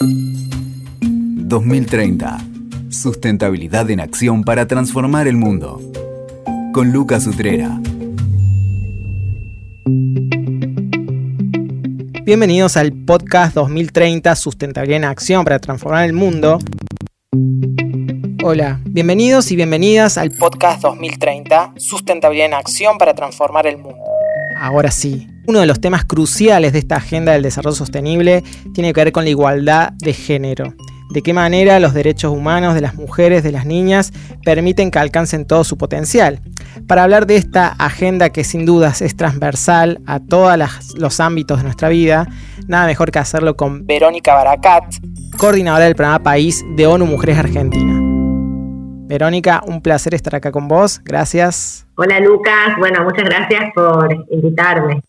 2030. 0.00 2.38
Sustentabilidad 2.90 3.90
en 3.90 4.00
acción 4.00 4.44
para 4.44 4.66
transformar 4.66 5.26
el 5.26 5.36
mundo. 5.36 5.80
Con 6.72 6.92
Lucas 6.92 7.26
Utrera. 7.26 7.80
Bienvenidos 12.24 12.76
al 12.76 12.92
podcast 12.92 13.54
2030 13.54 14.36
Sustentabilidad 14.36 14.98
en 14.98 15.04
Acción 15.04 15.44
para 15.44 15.58
Transformar 15.60 16.04
el 16.04 16.12
Mundo. 16.12 16.58
Hola, 18.44 18.82
bienvenidos 18.84 19.50
y 19.50 19.56
bienvenidas 19.56 20.18
al 20.18 20.32
podcast 20.32 20.82
2030 20.82 21.72
Sustentabilidad 21.78 22.46
en 22.46 22.54
Acción 22.54 22.98
para 22.98 23.14
Transformar 23.14 23.66
el 23.66 23.78
Mundo. 23.78 24.04
Ahora 24.58 24.90
sí, 24.90 25.26
uno 25.46 25.60
de 25.60 25.66
los 25.66 25.80
temas 25.80 26.04
cruciales 26.04 26.72
de 26.72 26.80
esta 26.80 26.96
agenda 26.96 27.32
del 27.32 27.42
desarrollo 27.42 27.76
sostenible 27.76 28.42
tiene 28.74 28.92
que 28.92 29.00
ver 29.00 29.12
con 29.12 29.24
la 29.24 29.30
igualdad 29.30 29.92
de 29.98 30.12
género. 30.12 30.74
De 31.10 31.22
qué 31.22 31.32
manera 31.32 31.78
los 31.78 31.94
derechos 31.94 32.32
humanos 32.32 32.74
de 32.74 32.80
las 32.80 32.96
mujeres, 32.96 33.44
de 33.44 33.52
las 33.52 33.64
niñas, 33.64 34.12
permiten 34.44 34.90
que 34.90 34.98
alcancen 34.98 35.46
todo 35.46 35.62
su 35.62 35.78
potencial. 35.78 36.40
Para 36.88 37.04
hablar 37.04 37.26
de 37.26 37.36
esta 37.36 37.68
agenda 37.68 38.30
que 38.30 38.42
sin 38.42 38.66
dudas 38.66 39.02
es 39.02 39.16
transversal 39.16 40.00
a 40.06 40.18
todos 40.18 40.58
los 40.96 41.20
ámbitos 41.20 41.58
de 41.58 41.64
nuestra 41.64 41.88
vida, 41.88 42.26
nada 42.66 42.86
mejor 42.86 43.12
que 43.12 43.20
hacerlo 43.20 43.56
con 43.56 43.86
Verónica 43.86 44.34
Baracat, 44.34 44.84
coordinadora 45.38 45.84
del 45.84 45.94
programa 45.94 46.24
País 46.24 46.64
de 46.76 46.86
ONU 46.88 47.06
Mujeres 47.06 47.38
Argentina. 47.38 48.00
Verónica, 49.08 49.62
un 49.64 49.80
placer 49.80 50.14
estar 50.14 50.34
acá 50.34 50.50
con 50.50 50.66
vos. 50.66 51.00
Gracias. 51.04 51.86
Hola 51.96 52.18
Lucas, 52.18 52.76
bueno, 52.78 53.04
muchas 53.04 53.24
gracias 53.24 53.70
por 53.74 54.12
invitarme. 54.30 55.00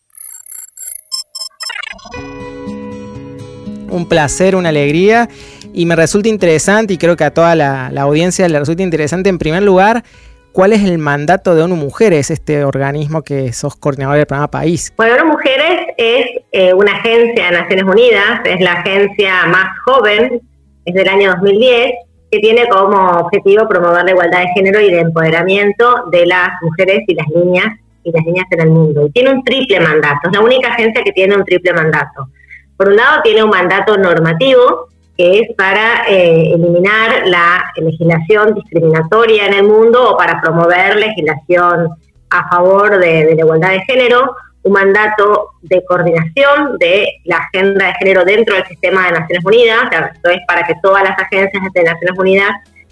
Un 3.89 4.07
placer, 4.07 4.55
una 4.55 4.69
alegría 4.69 5.29
y 5.73 5.85
me 5.85 5.95
resulta 5.95 6.29
interesante 6.29 6.93
y 6.93 6.97
creo 6.97 7.16
que 7.16 7.23
a 7.23 7.31
toda 7.31 7.55
la, 7.55 7.88
audiencia 7.88 8.47
le 8.49 8.59
resulta 8.59 8.83
interesante 8.83 9.30
en 9.30 9.38
primer 9.38 9.63
lugar 9.63 10.03
¿Cuál 10.52 10.73
es 10.73 10.83
el 10.83 10.97
mandato 10.97 11.53
de 11.53 11.61
ONU 11.61 11.75
Mujeres, 11.75 12.31
este 12.31 12.63
organismo 12.63 13.22
que 13.22 13.53
sos 13.53 13.75
coordinador 13.75 14.17
del 14.17 14.25
programa 14.25 14.49
País? 14.49 14.91
Bueno, 14.97 15.13
ONU 15.22 15.33
Mujeres 15.33 15.94
es 15.97 16.25
eh, 16.52 16.73
una 16.73 16.94
agencia 16.94 17.45
de 17.45 17.52
Naciones 17.52 17.85
Unidas, 17.85 18.41
es 18.44 18.59
la 18.61 18.72
agencia 18.72 19.45
más 19.45 19.67
joven, 19.85 20.41
es 20.83 20.95
del 20.95 21.07
año 21.07 21.29
2010, 21.33 21.91
que 22.31 22.39
tiene 22.39 22.67
como 22.69 22.97
objetivo 23.19 23.67
promover 23.69 24.03
la 24.03 24.09
igualdad 24.09 24.39
de 24.39 24.47
género 24.55 24.81
y 24.81 24.89
de 24.89 25.02
empoderamiento 25.02 26.05
de 26.11 26.25
las 26.25 26.50
mujeres 26.63 27.03
y 27.05 27.13
las 27.13 27.27
niñas 27.27 27.67
y 28.08 28.11
las 28.11 28.25
niñas 28.25 28.45
en 28.52 28.61
el 28.61 28.69
mundo. 28.69 29.05
Y 29.08 29.11
tiene 29.11 29.31
un 29.31 29.44
triple 29.44 29.80
mandato, 29.80 30.30
es 30.30 30.31
la 30.31 30.41
única 30.41 30.69
agencia 30.69 31.03
que 31.03 31.11
tiene 31.11 31.36
un 31.36 31.44
triple 31.44 31.73
mandato. 31.73 32.30
Por 32.77 32.89
un 32.89 32.95
lado, 32.95 33.22
tiene 33.23 33.44
un 33.44 33.50
mandato 33.50 33.97
normativo, 33.97 34.88
que 35.17 35.39
es 35.39 35.55
para 35.58 36.08
eh, 36.08 36.53
eliminar 36.53 37.28
la 37.28 37.66
legislación 37.75 38.53
discriminatoria 38.53 39.47
en 39.47 39.53
el 39.55 39.63
mundo 39.63 40.11
o 40.11 40.17
para 40.17 40.39
promover 40.39 40.95
legislación 40.95 41.89
a 42.30 42.50
favor 42.50 43.00
de, 43.00 43.33
la 43.35 43.41
igualdad 43.41 43.72
de 43.72 43.81
género, 43.81 44.35
un 44.63 44.73
mandato 44.73 45.52
de 45.61 45.83
coordinación 45.85 46.78
de 46.78 47.08
la 47.25 47.38
agenda 47.38 47.88
de 47.88 47.94
género 47.95 48.23
dentro 48.25 48.55
del 48.55 48.66
sistema 48.66 49.08
de 49.08 49.19
Naciones 49.19 49.45
Unidas, 49.45 49.83
esto 50.13 50.30
es 50.30 50.39
para 50.47 50.67
que 50.67 50.75
todas 50.81 51.03
las 51.03 51.17
agencias 51.17 51.63
de 51.73 51.83
Naciones 51.83 52.19
Unidas 52.19 52.52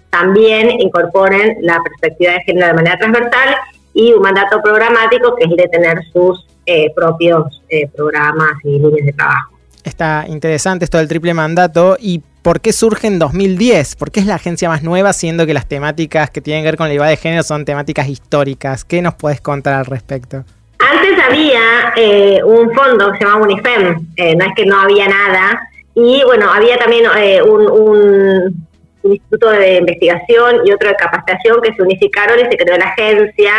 también 0.10 0.72
incorporen 0.80 1.58
la 1.62 1.80
perspectiva 1.84 2.34
de 2.34 2.42
género 2.42 2.68
de 2.68 2.74
manera 2.74 2.98
transversal 2.98 3.56
y 3.96 4.14
un 4.14 4.22
mandato 4.22 4.62
programático 4.62 5.36
que 5.36 5.46
es 5.46 5.52
el 5.52 5.58
de 5.58 5.68
tener 5.70 6.04
sus 6.14 6.46
eh, 6.68 6.94
propios 6.94 7.62
eh, 7.70 7.88
programas 7.96 8.54
y 8.64 8.78
líneas 8.78 9.06
de 9.08 9.14
trabajo 9.14 9.56
está 9.84 10.26
interesante 10.28 10.84
esto 10.84 10.98
del 10.98 11.08
triple 11.08 11.34
mandato 11.34 11.96
y 12.00 12.22
por 12.42 12.60
qué 12.60 12.74
surge 12.74 13.08
en 13.08 13.20
2010, 13.20 13.96
por 13.96 14.12
qué 14.12 14.20
es 14.20 14.26
la 14.26 14.36
agencia 14.36 14.68
más 14.68 14.84
nueva, 14.84 15.14
siendo 15.14 15.46
que 15.46 15.54
las 15.54 15.68
temáticas 15.68 16.30
que 16.30 16.42
tienen 16.42 16.64
que 16.64 16.70
ver 16.70 16.78
con 16.78 16.88
la 16.88 16.94
igualdad 16.94 17.12
de 17.12 17.18
género 17.18 17.44
son 17.44 17.66
temáticas 17.66 18.10
históricas. 18.10 18.84
¿Qué 18.84 19.02
nos 19.02 19.16
puedes 19.16 19.42
contar 19.42 19.76
al 19.76 19.86
respecto? 19.86 20.44
Antes 20.80 21.24
había 21.24 21.94
eh, 21.96 22.44
un 22.44 22.72
fondo 22.74 23.12
que 23.12 23.20
se 23.20 23.24
llamaba 23.24 23.44
UNIFEM, 23.44 23.94
no 24.38 24.46
es 24.46 24.52
que 24.56 24.66
no 24.66 24.80
había 24.80 25.08
nada, 25.08 25.70
y 25.96 26.22
bueno, 26.26 26.52
había 26.52 26.78
también 26.78 27.06
un, 27.48 28.68
un, 29.06 29.14
instituto 29.14 29.50
de 29.52 29.78
investigación 29.78 30.62
y 30.66 30.72
otro 30.72 30.90
de 30.90 30.96
capacitación 30.96 31.62
que 31.62 31.74
se 31.74 31.82
unificaron 31.82 32.40
y 32.40 32.44
se 32.44 32.58
creó 32.58 32.78
la 32.78 32.86
agencia, 32.86 33.54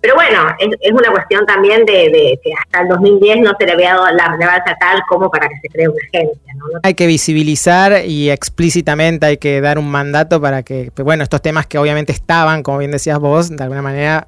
pero 0.00 0.16
bueno, 0.16 0.48
es, 0.58 0.92
una 0.92 1.12
cuestión 1.12 1.46
también 1.46 1.84
de, 1.84 2.38
que 2.42 2.52
hasta 2.58 2.82
el 2.82 2.88
2010 2.88 3.38
no 3.40 3.52
se 3.58 3.66
le 3.66 3.72
había 3.72 3.94
dado 3.94 4.06
la 4.10 4.32
relevancia 4.32 4.76
tal 4.80 5.00
como 5.08 5.30
para 5.30 5.48
que 5.48 5.54
se 5.62 5.68
cree 5.68 5.88
una 5.88 5.98
agencia. 6.12 6.54
¿no? 6.56 6.80
Hay 6.82 6.94
que 6.94 7.06
visibilizar 7.06 8.04
y 8.04 8.28
explícitamente 8.30 9.26
hay 9.26 9.36
que 9.36 9.60
dar 9.60 9.78
un 9.78 9.88
mandato 9.88 10.40
para 10.40 10.64
que, 10.64 10.90
pues 10.92 11.04
bueno, 11.04 11.22
estos 11.22 11.40
temas 11.40 11.66
que 11.66 11.78
obviamente 11.78 12.10
estaban, 12.10 12.64
como 12.64 12.78
bien 12.78 12.90
decías 12.90 13.20
vos, 13.20 13.48
de 13.48 13.62
alguna 13.62 13.82
manera 13.82 14.26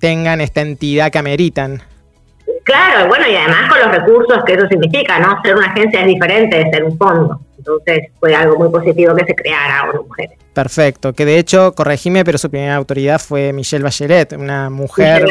tengan 0.00 0.40
esta 0.40 0.60
entidad 0.60 1.12
que 1.12 1.18
ameritan. 1.18 1.82
Claro, 2.64 3.08
bueno, 3.08 3.26
y 3.28 3.34
además 3.34 3.68
con 3.68 3.78
los 3.80 3.90
recursos 3.90 4.44
que 4.44 4.54
eso 4.54 4.66
significa, 4.68 5.18
¿no? 5.18 5.40
Ser 5.42 5.56
una 5.56 5.66
agencia 5.66 6.00
es 6.00 6.06
diferente 6.06 6.58
de 6.58 6.70
ser 6.70 6.84
un 6.84 6.96
fondo. 6.96 7.40
Entonces 7.58 8.08
fue 8.18 8.34
algo 8.34 8.56
muy 8.58 8.70
positivo 8.70 9.14
que 9.14 9.24
se 9.24 9.34
creara 9.34 9.88
ONU 9.88 10.04
Mujeres. 10.08 10.36
Perfecto, 10.52 11.12
que 11.12 11.24
de 11.24 11.38
hecho, 11.38 11.74
corregime, 11.74 12.24
pero 12.24 12.36
su 12.36 12.50
primera 12.50 12.74
autoridad 12.76 13.20
fue 13.20 13.52
Michelle 13.52 13.84
Bachelet, 13.84 14.32
una 14.32 14.68
mujer... 14.68 15.26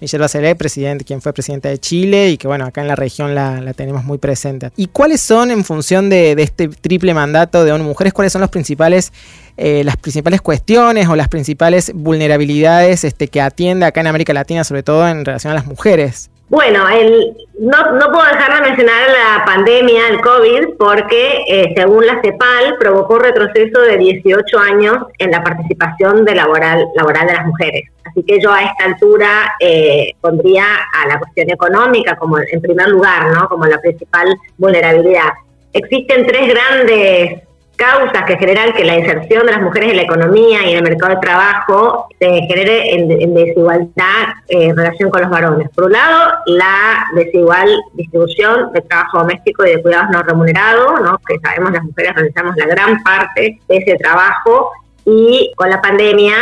Michelle 0.00 0.22
Bachelet. 0.22 0.56
presidente, 0.56 1.04
quien 1.04 1.20
fue 1.20 1.32
presidenta 1.32 1.68
de 1.68 1.78
Chile 1.78 2.30
y 2.30 2.38
que 2.38 2.48
bueno, 2.48 2.64
acá 2.64 2.80
en 2.80 2.88
la 2.88 2.96
región 2.96 3.34
la, 3.34 3.72
tenemos 3.74 4.02
muy 4.02 4.18
presente. 4.18 4.70
¿Y 4.76 4.86
cuáles 4.88 5.20
son, 5.20 5.50
en 5.50 5.62
función 5.62 6.08
de, 6.08 6.32
este 6.38 6.68
triple 6.68 7.14
mandato 7.14 7.64
de 7.64 7.72
ONU 7.72 7.84
Mujeres, 7.84 8.12
cuáles 8.12 8.32
son 8.32 8.40
los 8.40 8.50
principales, 8.50 9.12
eh, 9.56 9.82
las 9.84 9.96
principales 9.96 10.40
cuestiones 10.40 11.06
o 11.08 11.16
las 11.16 11.28
principales 11.28 11.92
vulnerabilidades 11.94 13.04
este, 13.04 13.28
que 13.28 13.40
atiende 13.40 13.86
acá 13.86 14.00
en 14.00 14.06
América 14.06 14.32
Latina, 14.32 14.64
sobre 14.64 14.82
todo 14.82 15.06
en 15.06 15.24
relación 15.24 15.52
a 15.52 15.54
las 15.54 15.66
mujeres? 15.66 16.29
Bueno, 16.50 16.88
el, 16.88 17.32
no, 17.60 17.92
no 17.92 18.10
puedo 18.10 18.24
dejar 18.24 18.56
de 18.56 18.68
mencionar 18.68 19.08
la 19.08 19.44
pandemia, 19.44 20.08
el 20.08 20.20
COVID, 20.20 20.76
porque 20.76 21.44
eh, 21.46 21.72
según 21.76 22.04
la 22.04 22.20
CEPAL 22.20 22.76
provocó 22.76 23.20
retroceso 23.20 23.80
de 23.82 23.96
18 23.96 24.58
años 24.58 24.96
en 25.18 25.30
la 25.30 25.44
participación 25.44 26.24
de 26.24 26.34
laboral, 26.34 26.86
laboral 26.96 27.28
de 27.28 27.34
las 27.34 27.46
mujeres. 27.46 27.84
Así 28.04 28.24
que 28.24 28.40
yo 28.40 28.52
a 28.52 28.64
esta 28.64 28.84
altura 28.84 29.54
eh, 29.60 30.12
pondría 30.20 30.64
a 30.92 31.06
la 31.06 31.20
cuestión 31.20 31.50
económica 31.50 32.16
como 32.16 32.38
en 32.38 32.60
primer 32.60 32.88
lugar, 32.88 33.30
¿no? 33.32 33.48
Como 33.48 33.66
la 33.66 33.78
principal 33.78 34.36
vulnerabilidad. 34.58 35.30
Existen 35.72 36.26
tres 36.26 36.48
grandes 36.48 37.42
causas 37.80 38.24
que 38.26 38.36
generan 38.36 38.74
que 38.74 38.84
la 38.84 38.98
inserción 38.98 39.46
de 39.46 39.52
las 39.52 39.62
mujeres 39.62 39.90
en 39.90 39.96
la 39.96 40.02
economía 40.02 40.66
y 40.66 40.72
en 40.72 40.76
el 40.76 40.82
mercado 40.82 41.14
de 41.14 41.20
trabajo 41.20 42.08
se 42.18 42.26
genere 42.42 42.94
en, 42.94 43.34
desigualdad 43.34 44.34
eh, 44.48 44.66
en 44.66 44.76
relación 44.76 45.08
con 45.08 45.22
los 45.22 45.30
varones. 45.30 45.70
Por 45.74 45.84
un 45.84 45.92
lado, 45.92 46.34
la 46.44 47.06
desigual 47.14 47.68
distribución 47.94 48.70
de 48.74 48.82
trabajo 48.82 49.20
doméstico 49.20 49.64
y 49.64 49.70
de 49.70 49.82
cuidados 49.82 50.10
no 50.12 50.22
remunerados, 50.22 51.00
¿no? 51.00 51.18
que 51.26 51.38
sabemos 51.40 51.72
las 51.72 51.82
mujeres 51.82 52.14
realizamos 52.14 52.54
la 52.56 52.66
gran 52.66 53.02
parte 53.02 53.58
de 53.66 53.76
ese 53.76 53.96
trabajo 53.96 54.72
y 55.06 55.50
con 55.56 55.70
la 55.70 55.80
pandemia 55.80 56.34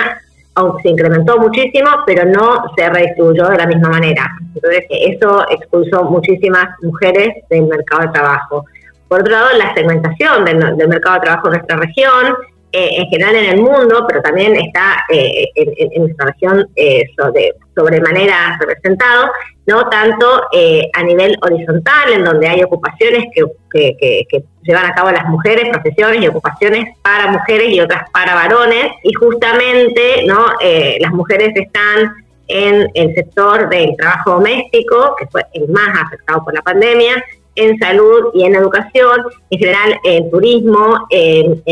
se 0.83 0.89
incrementó 0.89 1.39
muchísimo, 1.39 1.89
pero 2.05 2.25
no 2.25 2.65
se 2.77 2.89
redistribuyó 2.89 3.47
de 3.47 3.59
la 3.59 3.67
misma 3.67 3.91
manera. 3.91 4.27
Entonces, 4.55 4.85
eso 4.91 5.47
expulsó 5.51 6.05
muchísimas 6.05 6.67
mujeres 6.83 7.29
del 7.49 7.67
mercado 7.67 8.03
de 8.03 8.09
trabajo. 8.09 8.65
Por 9.09 9.21
otro 9.21 9.33
lado, 9.33 9.49
la 9.57 9.75
segmentación 9.75 10.45
del, 10.45 10.89
mercado 10.89 11.15
de 11.15 11.21
trabajo 11.21 11.49
en 11.49 11.53
nuestra 11.55 11.77
región, 11.79 12.37
eh, 12.71 12.97
en 12.99 13.07
general 13.07 13.35
en 13.35 13.45
el 13.47 13.61
mundo, 13.63 14.05
pero 14.07 14.21
también 14.21 14.55
está 14.55 15.05
eh, 15.09 15.49
en, 15.55 16.03
nuestra 16.03 16.27
región 16.27 16.69
eh, 16.77 17.05
sobre, 17.17 17.55
sobremanera 17.75 18.59
representado, 18.61 19.31
no 19.67 19.89
tanto 19.89 20.43
a 20.95 21.03
nivel 21.03 21.37
horizontal, 21.41 22.13
en 22.13 22.25
donde 22.25 22.47
hay 22.47 22.63
ocupaciones 22.63 23.25
que, 23.35 23.45
que, 23.99 24.45
llevan 24.63 24.85
a 24.85 24.95
cabo 24.95 25.11
las 25.11 25.25
mujeres, 25.27 25.71
profesiones 25.71 26.23
y 26.23 26.29
ocupaciones 26.29 26.95
para 27.03 27.33
mujeres 27.33 27.71
y 27.71 27.81
otras 27.81 28.11
para 28.11 28.35
varones, 28.35 28.93
y 29.03 29.15
justamente 29.15 30.25
no 30.27 30.47
las 31.01 31.13
mujeres 31.13 31.53
están 31.55 32.15
en 32.49 32.89
el 32.95 33.15
sector 33.15 33.69
del 33.69 33.95
trabajo 33.97 34.33
doméstico, 34.33 35.15
que 35.19 35.27
fue 35.27 35.43
el 35.53 35.69
más 35.69 36.03
afectado 36.03 36.45
por 36.45 36.55
la 36.55 36.63
pandemia, 36.63 37.23
en 37.55 37.79
salud 37.79 38.31
y 38.35 38.45
en 38.45 38.55
educación, 38.55 39.23
en 39.51 39.59
general 39.59 39.99
en 40.05 40.31
turismo, 40.31 41.07
en, 41.11 41.63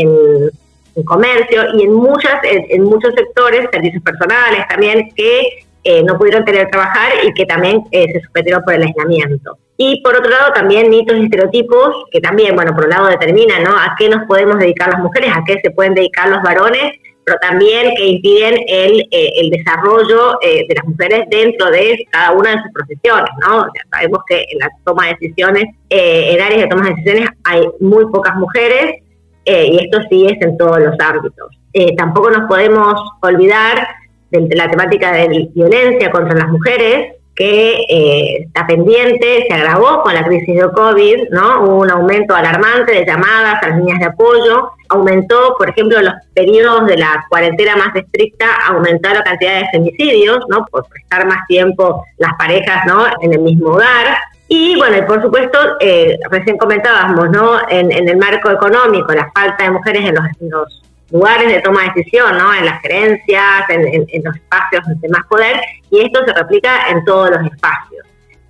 comercio 1.05 1.61
y 1.75 1.83
en 1.83 1.93
muchas 1.93 2.39
en, 2.43 2.83
muchos 2.83 3.13
sectores, 3.13 3.67
servicios 3.71 4.01
personales 4.01 4.67
también, 4.67 5.11
que 5.15 5.59
eh, 5.83 6.01
no 6.03 6.17
pudieron 6.17 6.43
tener 6.43 6.69
trabajar 6.71 7.11
y 7.23 7.31
que 7.33 7.45
también 7.45 7.83
eh, 7.91 8.11
se 8.11 8.21
suspendieron 8.21 8.63
por 8.63 8.73
el 8.73 8.81
aislamiento. 8.81 9.57
Y 9.77 10.01
por 10.01 10.15
otro 10.15 10.31
lado 10.31 10.51
también 10.53 10.89
mitos 10.89 11.15
y 11.17 11.25
estereotipos 11.25 12.05
que 12.11 12.19
también, 12.19 12.55
bueno, 12.55 12.73
por 12.73 12.85
un 12.85 12.89
lado 12.89 13.07
determinan 13.07 13.63
¿no? 13.63 13.71
a 13.71 13.95
qué 13.97 14.09
nos 14.09 14.25
podemos 14.27 14.57
dedicar 14.57 14.89
las 14.89 14.99
mujeres, 14.99 15.29
a 15.31 15.43
qué 15.45 15.59
se 15.61 15.69
pueden 15.69 15.93
dedicar 15.93 16.29
los 16.29 16.41
varones, 16.41 16.93
pero 17.27 17.39
también 17.41 17.93
que 17.97 18.07
impiden 18.07 18.55
el, 18.69 19.01
eh, 19.11 19.31
el 19.35 19.49
desarrollo 19.49 20.39
eh, 20.41 20.65
de 20.65 20.75
las 20.75 20.85
mujeres 20.85 21.25
dentro 21.29 21.69
de 21.69 22.07
cada 22.09 22.31
una 22.31 22.51
de 22.51 22.61
sus 22.61 22.71
profesiones, 22.71 23.29
¿no? 23.41 23.67
sabemos 23.91 24.19
que 24.29 24.45
en 24.49 24.59
la 24.59 24.69
toma 24.85 25.07
de 25.07 25.17
decisiones, 25.19 25.65
eh, 25.89 26.29
en 26.31 26.41
áreas 26.41 26.61
de 26.61 26.67
toma 26.69 26.83
de 26.85 26.91
decisiones 26.91 27.29
hay 27.43 27.63
muy 27.81 28.05
pocas 28.13 28.33
mujeres 28.37 29.03
y 29.45 29.77
esto 29.77 29.99
sí 30.09 30.25
es 30.25 30.41
en 30.41 30.57
todos 30.57 30.79
los 30.79 30.95
ámbitos. 30.99 31.49
tampoco 31.97 32.31
nos 32.31 32.49
podemos 32.49 32.99
olvidar 33.21 33.87
de 34.29 34.55
la 34.55 34.69
temática 34.69 35.13
de 35.13 35.49
violencia 35.53 36.11
contra 36.11 36.37
las 36.37 36.49
mujeres, 36.49 37.15
que 37.37 37.85
eh, 37.87 38.45
está 38.47 38.65
pendiente, 38.65 39.45
se 39.47 39.53
agravó 39.53 40.01
con 40.01 40.15
la 40.15 40.25
crisis 40.25 40.55
de 40.55 40.71
COVID, 40.71 41.29
¿no? 41.29 41.61
Hubo 41.61 41.75
un 41.81 41.91
aumento 41.91 42.35
alarmante 42.35 42.93
de 42.93 43.05
llamadas 43.05 43.61
a 43.61 43.69
las 43.69 43.77
líneas 43.77 43.99
de 43.99 44.05
apoyo, 44.05 44.71
aumentó, 44.89 45.55
por 45.55 45.69
ejemplo, 45.69 46.01
los 46.01 46.15
periodos 46.33 46.87
de 46.87 46.97
la 46.97 47.23
cuarentena 47.29 47.75
más 47.75 47.95
estricta, 47.95 48.47
aumentó 48.67 49.09
la 49.09 49.23
cantidad 49.23 49.59
de 49.59 49.67
femicidios, 49.71 50.39
¿no? 50.49 50.65
Por 50.65 50.85
estar 50.95 51.27
más 51.27 51.45
tiempo 51.47 52.03
las 52.17 52.33
parejas, 52.39 52.87
¿no? 52.87 53.05
En 53.21 53.31
el 53.31 53.41
mismo 53.41 53.69
hogar. 53.69 54.17
Y 54.47 54.75
bueno, 54.75 54.97
y 54.97 55.01
por 55.03 55.21
supuesto, 55.21 55.59
eh, 55.79 56.17
recién 56.31 56.57
comentábamos, 56.57 57.29
¿no? 57.29 57.59
En, 57.69 57.91
el 57.91 58.17
marco 58.17 58.49
económico, 58.49 59.13
la 59.13 59.31
falta 59.31 59.63
de 59.63 59.71
mujeres 59.71 60.05
en 60.05 60.15
los, 60.15 60.25
en 60.41 60.49
los 60.49 60.81
lugares 61.11 61.47
de 61.47 61.61
toma 61.61 61.83
de 61.83 61.91
decisión, 61.95 62.37
¿no? 62.37 62.53
En 62.53 62.65
las 62.65 62.81
gerencias, 62.81 63.69
en, 63.69 64.23
los 64.23 64.35
espacios 64.35 64.83
de 65.01 65.09
más 65.09 65.25
poder, 65.27 65.59
y 65.89 66.01
esto 66.01 66.21
se 66.25 66.33
replica 66.33 66.89
en 66.89 67.03
todos 67.05 67.31
los 67.31 67.51
espacios, 67.51 68.05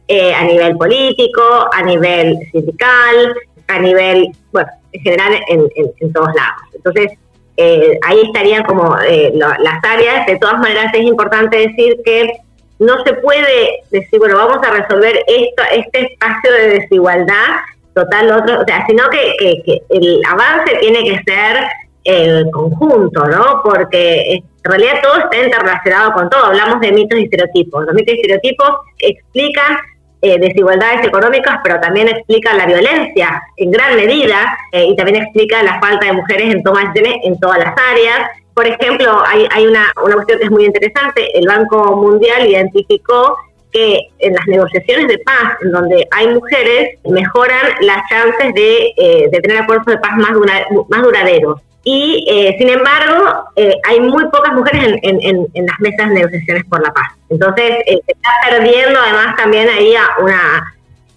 eh, 0.08 0.34
a 0.34 0.44
nivel 0.44 0.76
político, 0.78 1.70
a 1.72 1.84
nivel 1.84 2.38
sindical, 2.52 3.36
a 3.68 3.80
nivel, 3.80 4.32
bueno, 4.52 4.70
en 4.92 5.02
general 5.02 5.40
en, 5.50 6.14
todos 6.14 6.34
lados. 6.34 6.62
Entonces, 6.74 7.12
eh, 7.58 8.00
ahí 8.06 8.22
estarían 8.24 8.64
como 8.64 8.98
eh, 9.02 9.32
las 9.34 9.84
áreas, 9.84 10.26
de 10.26 10.38
todas 10.38 10.60
maneras 10.60 10.94
es 10.94 11.02
importante 11.02 11.58
decir 11.58 11.98
que 12.06 12.32
no 12.80 13.04
se 13.04 13.14
puede 13.16 13.82
decir, 13.90 14.20
bueno, 14.20 14.38
vamos 14.38 14.60
a 14.66 14.72
resolver 14.72 15.24
esto, 15.28 15.64
este 15.72 16.14
espacio 16.14 16.52
de 16.52 16.68
desigualdad 16.80 17.56
total, 17.96 18.32
otro, 18.32 18.62
o 18.62 18.66
sea, 18.66 18.86
sino 18.88 19.10
que, 19.10 19.64
que 19.66 19.82
el 19.90 20.22
avance 20.30 20.76
tiene 20.80 21.04
que 21.04 21.20
ser 21.26 21.68
el 22.08 22.50
conjunto, 22.52 23.26
¿no? 23.26 23.62
Porque 23.64 24.36
en 24.36 24.44
realidad 24.64 25.02
todo 25.04 25.18
está 25.18 25.44
interrelacionado 25.44 26.14
con 26.14 26.30
todo. 26.30 26.46
Hablamos 26.46 26.80
de 26.80 26.94
mitos 26.94 27.20
y 27.20 27.24
estereotipos. 27.24 27.86
Los 27.86 27.94
mitos 27.94 28.16
y 28.16 28.18
estereotipos 28.22 28.70
explican 29.00 29.78
eh, 30.22 30.40
desigualdades 30.40 31.06
económicas, 31.06 31.58
pero 31.64 31.80
también 31.82 32.08
explican 32.08 32.58
la 32.58 32.66
violencia 32.66 33.42
en 33.58 33.72
gran 33.72 33.96
medida 33.98 34.58
eh, 34.72 34.86
y 34.86 34.96
también 34.96 35.22
explica 35.22 35.62
la 35.64 35.80
falta 35.82 36.08
de 36.08 36.14
mujeres 36.14 36.54
en 36.54 36.64
toma 36.64 36.94
en 36.96 37.40
todas 37.40 37.60
las 37.60 37.74
áreas. 37.92 38.30
Por 38.54 38.66
ejemplo, 38.66 39.22
hay, 39.26 39.46
hay 39.52 39.68
una, 39.68 39.92
una 40.04 40.16
cuestión 40.16 40.40
que 40.40 40.46
es 40.46 40.52
muy 40.52 40.66
interesante. 40.66 41.38
El 41.38 41.46
Banco 41.46 41.98
Mundial 41.98 42.48
identificó 42.48 43.38
que 43.78 44.10
en 44.20 44.34
las 44.34 44.48
negociaciones 44.48 45.08
de 45.08 45.20
paz, 45.20 45.58
en 45.62 45.72
donde 45.72 46.08
hay 46.12 46.28
mujeres, 46.34 46.98
mejoran 47.06 47.66
las 47.82 48.10
chances 48.10 48.54
de, 48.56 48.94
eh, 48.98 49.30
de 49.32 49.40
tener 49.42 49.62
acuerdos 49.62 49.86
de 49.86 49.98
paz 49.98 50.14
más, 50.18 51.04
duraderos 51.04 51.62
y 51.84 52.26
eh, 52.28 52.56
sin 52.58 52.70
embargo 52.70 53.46
eh, 53.56 53.74
hay 53.88 54.02
muy 54.02 54.26
pocas 54.26 54.54
mujeres 54.54 55.00
en, 55.04 55.66
las 55.66 55.80
mesas 55.80 56.10
de 56.10 56.16
negociaciones 56.16 56.64
por 56.66 56.82
la 56.82 56.92
paz. 56.92 57.08
Entonces 57.30 57.72
se 57.86 58.12
está 58.12 58.30
perdiendo 58.50 59.00
además 59.00 59.36
también 59.38 59.70
ahí 59.70 59.94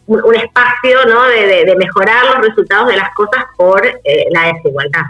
un, 0.06 0.34
espacio 0.36 1.06
¿no? 1.08 1.24
de, 1.24 1.74
mejorar 1.76 2.24
los 2.26 2.46
resultados 2.46 2.88
de 2.88 2.96
las 2.96 3.10
cosas 3.14 3.44
por 3.56 3.82
la 4.30 4.52
desigualdad. 4.52 5.02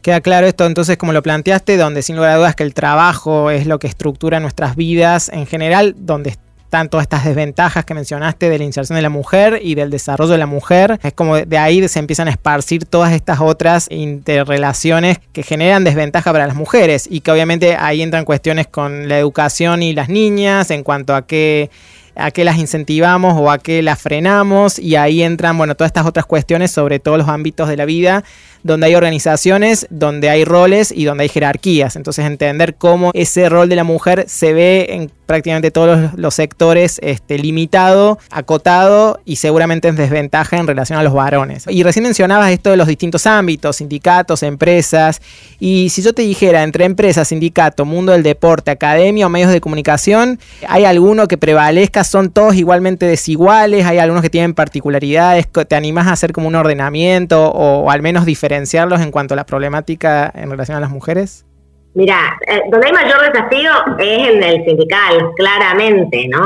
Queda 0.00 0.20
claro 0.20 0.46
esto 0.46 0.64
entonces 0.64 0.96
como 0.96 1.12
lo 1.12 1.22
planteaste, 1.22 1.76
donde 1.76 2.02
sin 2.02 2.16
lugar 2.16 2.32
a 2.32 2.36
dudas 2.36 2.56
que 2.56 2.62
el 2.62 2.72
trabajo 2.72 3.50
es 3.50 3.66
lo 3.66 3.78
que 3.78 3.88
estructura 3.88 4.40
nuestras 4.40 4.76
vidas 4.76 5.28
en 5.28 5.46
general, 5.46 5.94
donde 5.98 6.30
están 6.72 6.88
todas 6.88 7.04
estas 7.04 7.26
desventajas 7.26 7.84
que 7.84 7.92
mencionaste 7.92 8.48
de 8.48 8.56
la 8.56 8.64
inserción 8.64 8.96
de 8.96 9.02
la 9.02 9.10
mujer 9.10 9.60
y 9.62 9.74
del 9.74 9.90
desarrollo 9.90 10.32
de 10.32 10.38
la 10.38 10.46
mujer. 10.46 10.98
Es 11.02 11.12
como 11.12 11.36
de 11.36 11.58
ahí 11.58 11.86
se 11.86 11.98
empiezan 11.98 12.28
a 12.28 12.30
esparcir 12.30 12.86
todas 12.86 13.12
estas 13.12 13.40
otras 13.40 13.88
interrelaciones 13.90 15.18
que 15.34 15.42
generan 15.42 15.84
desventaja 15.84 16.32
para 16.32 16.46
las 16.46 16.56
mujeres 16.56 17.06
y 17.10 17.20
que 17.20 17.30
obviamente 17.30 17.76
ahí 17.76 18.00
entran 18.00 18.24
cuestiones 18.24 18.68
con 18.68 19.06
la 19.06 19.18
educación 19.18 19.82
y 19.82 19.92
las 19.92 20.08
niñas 20.08 20.70
en 20.70 20.82
cuanto 20.82 21.14
a 21.14 21.26
qué 21.26 21.68
a 22.14 22.30
qué 22.30 22.42
las 22.42 22.56
incentivamos 22.56 23.34
o 23.38 23.50
a 23.50 23.58
qué 23.58 23.82
las 23.82 24.00
frenamos 24.00 24.78
y 24.78 24.96
ahí 24.96 25.22
entran 25.22 25.58
bueno 25.58 25.74
todas 25.74 25.90
estas 25.90 26.06
otras 26.06 26.24
cuestiones 26.24 26.70
sobre 26.70 27.00
todos 27.00 27.18
los 27.18 27.28
ámbitos 27.28 27.68
de 27.68 27.76
la 27.76 27.84
vida 27.84 28.24
donde 28.62 28.86
hay 28.86 28.94
organizaciones, 28.94 29.86
donde 29.90 30.30
hay 30.30 30.44
roles 30.44 30.92
y 30.94 31.04
donde 31.04 31.24
hay 31.24 31.28
jerarquías. 31.28 31.96
Entonces 31.96 32.24
entender 32.24 32.74
cómo 32.74 33.10
ese 33.14 33.48
rol 33.48 33.68
de 33.68 33.76
la 33.76 33.84
mujer 33.84 34.24
se 34.28 34.52
ve 34.52 34.86
en 34.90 35.10
prácticamente 35.26 35.70
todos 35.70 36.12
los, 36.16 36.34
sectores 36.34 36.98
este, 37.02 37.38
limitado, 37.38 38.18
acotado 38.30 39.20
y 39.24 39.36
seguramente 39.36 39.88
en 39.88 39.96
desventaja 39.96 40.58
en 40.58 40.66
relación 40.66 40.98
a 40.98 41.02
los 41.02 41.14
varones. 41.14 41.64
Y 41.68 41.82
recién 41.82 42.02
mencionabas 42.02 42.50
esto 42.50 42.70
de 42.70 42.76
los 42.76 42.86
distintos 42.86 43.26
ámbitos, 43.26 43.76
sindicatos, 43.76 44.42
empresas. 44.42 45.22
Y 45.58 45.88
si 45.88 46.02
yo 46.02 46.12
te 46.12 46.22
dijera 46.22 46.62
entre 46.62 46.84
empresas, 46.84 47.28
sindicato, 47.28 47.84
mundo 47.84 48.12
del 48.12 48.22
deporte, 48.22 48.70
academia 48.70 49.26
o 49.26 49.30
medios 49.30 49.50
de 49.50 49.60
comunicación, 49.60 50.38
¿hay 50.68 50.84
alguno 50.84 51.28
que 51.28 51.38
prevalezca? 51.38 52.04
¿Son 52.04 52.30
todos 52.30 52.54
igualmente 52.54 53.06
desiguales? 53.06 53.86
¿Hay 53.86 53.98
algunos 53.98 54.22
que 54.22 54.30
tienen 54.30 54.52
particularidades? 54.52 55.46
¿Te 55.48 55.76
animas 55.76 56.08
a 56.08 56.12
hacer 56.12 56.32
como 56.32 56.48
un 56.48 56.54
ordenamiento 56.54 57.50
o 57.52 57.90
al 57.90 58.02
menos 58.02 58.26
diferenciarlos 58.52 59.00
en 59.00 59.10
cuanto 59.10 59.32
a 59.32 59.36
la 59.36 59.46
problemática 59.46 60.30
en 60.34 60.50
relación 60.50 60.76
a 60.76 60.80
las 60.80 60.90
mujeres? 60.90 61.46
Mira, 61.94 62.38
eh, 62.46 62.60
donde 62.70 62.86
hay 62.86 62.92
mayor 62.92 63.32
desafío 63.32 63.70
es 63.98 64.28
en 64.28 64.42
el 64.42 64.64
sindical, 64.64 65.30
claramente, 65.36 66.28
¿no? 66.28 66.42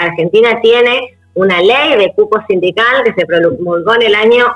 Argentina 0.00 0.60
tiene 0.62 1.16
una 1.34 1.60
ley 1.60 1.96
de 1.98 2.12
cupo 2.14 2.38
sindical 2.48 3.02
que 3.04 3.12
se 3.12 3.26
promulgó 3.26 3.94
en 3.96 4.02
el 4.02 4.14
año 4.14 4.46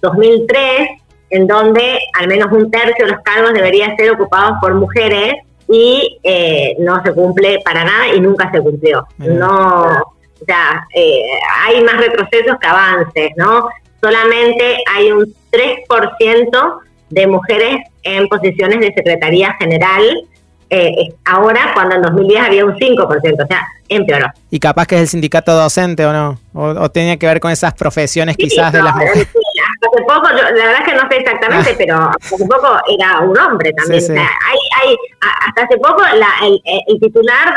2003, 0.00 0.90
en 1.30 1.46
donde 1.46 1.98
al 2.18 2.28
menos 2.28 2.52
un 2.52 2.70
tercio 2.70 3.06
de 3.06 3.12
los 3.12 3.22
cargos 3.22 3.52
deberían 3.52 3.96
ser 3.96 4.12
ocupados 4.12 4.58
por 4.60 4.74
mujeres 4.74 5.34
y 5.68 6.18
eh, 6.22 6.76
no 6.78 7.02
se 7.02 7.12
cumple 7.12 7.60
para 7.64 7.84
nada 7.84 8.14
y 8.14 8.20
nunca 8.20 8.50
se 8.52 8.60
cumplió. 8.60 9.06
No, 9.18 9.82
o 9.82 10.44
sea, 10.46 10.86
eh, 10.94 11.22
hay 11.64 11.82
más 11.82 11.96
retrocesos 11.96 12.58
que 12.60 12.66
avances, 12.66 13.30
¿no? 13.36 13.68
Solamente 14.04 14.76
hay 14.94 15.12
un 15.12 15.34
3% 15.50 16.80
de 17.08 17.26
mujeres 17.26 17.76
en 18.02 18.28
posiciones 18.28 18.80
de 18.80 18.92
Secretaría 18.92 19.56
General, 19.58 20.02
eh, 20.68 21.08
ahora 21.24 21.70
cuando 21.72 21.94
en 21.94 22.02
2010 22.02 22.42
había 22.42 22.66
un 22.66 22.74
5%, 22.74 23.44
o 23.44 23.46
sea, 23.46 23.66
empeoró. 23.88 24.26
Y 24.50 24.60
capaz 24.60 24.86
que 24.86 24.96
es 24.96 25.00
el 25.00 25.08
sindicato 25.08 25.54
docente 25.54 26.04
o 26.04 26.12
no, 26.12 26.38
o, 26.52 26.90
tenía 26.90 27.16
que 27.16 27.26
ver 27.26 27.40
con 27.40 27.50
esas 27.50 27.72
profesiones 27.72 28.36
quizás 28.36 28.74
de 28.74 28.82
las 28.82 28.94
mujeres. 28.94 29.28
Hace 29.84 30.04
poco, 30.04 30.28
la 30.30 30.50
verdad 30.50 30.80
es 30.80 30.84
que 30.84 30.94
no 30.94 31.08
sé 31.08 31.16
exactamente, 31.16 31.70
ah. 31.70 31.74
pero 31.78 32.10
hace 32.20 32.46
poco 32.46 32.80
era 32.98 33.20
un 33.20 33.38
hombre 33.38 33.72
también. 33.72 34.02
hay, 34.18 34.96
hasta 35.20 35.62
hace 35.62 35.78
poco 35.78 36.02
el, 36.04 37.00
titular 37.00 37.54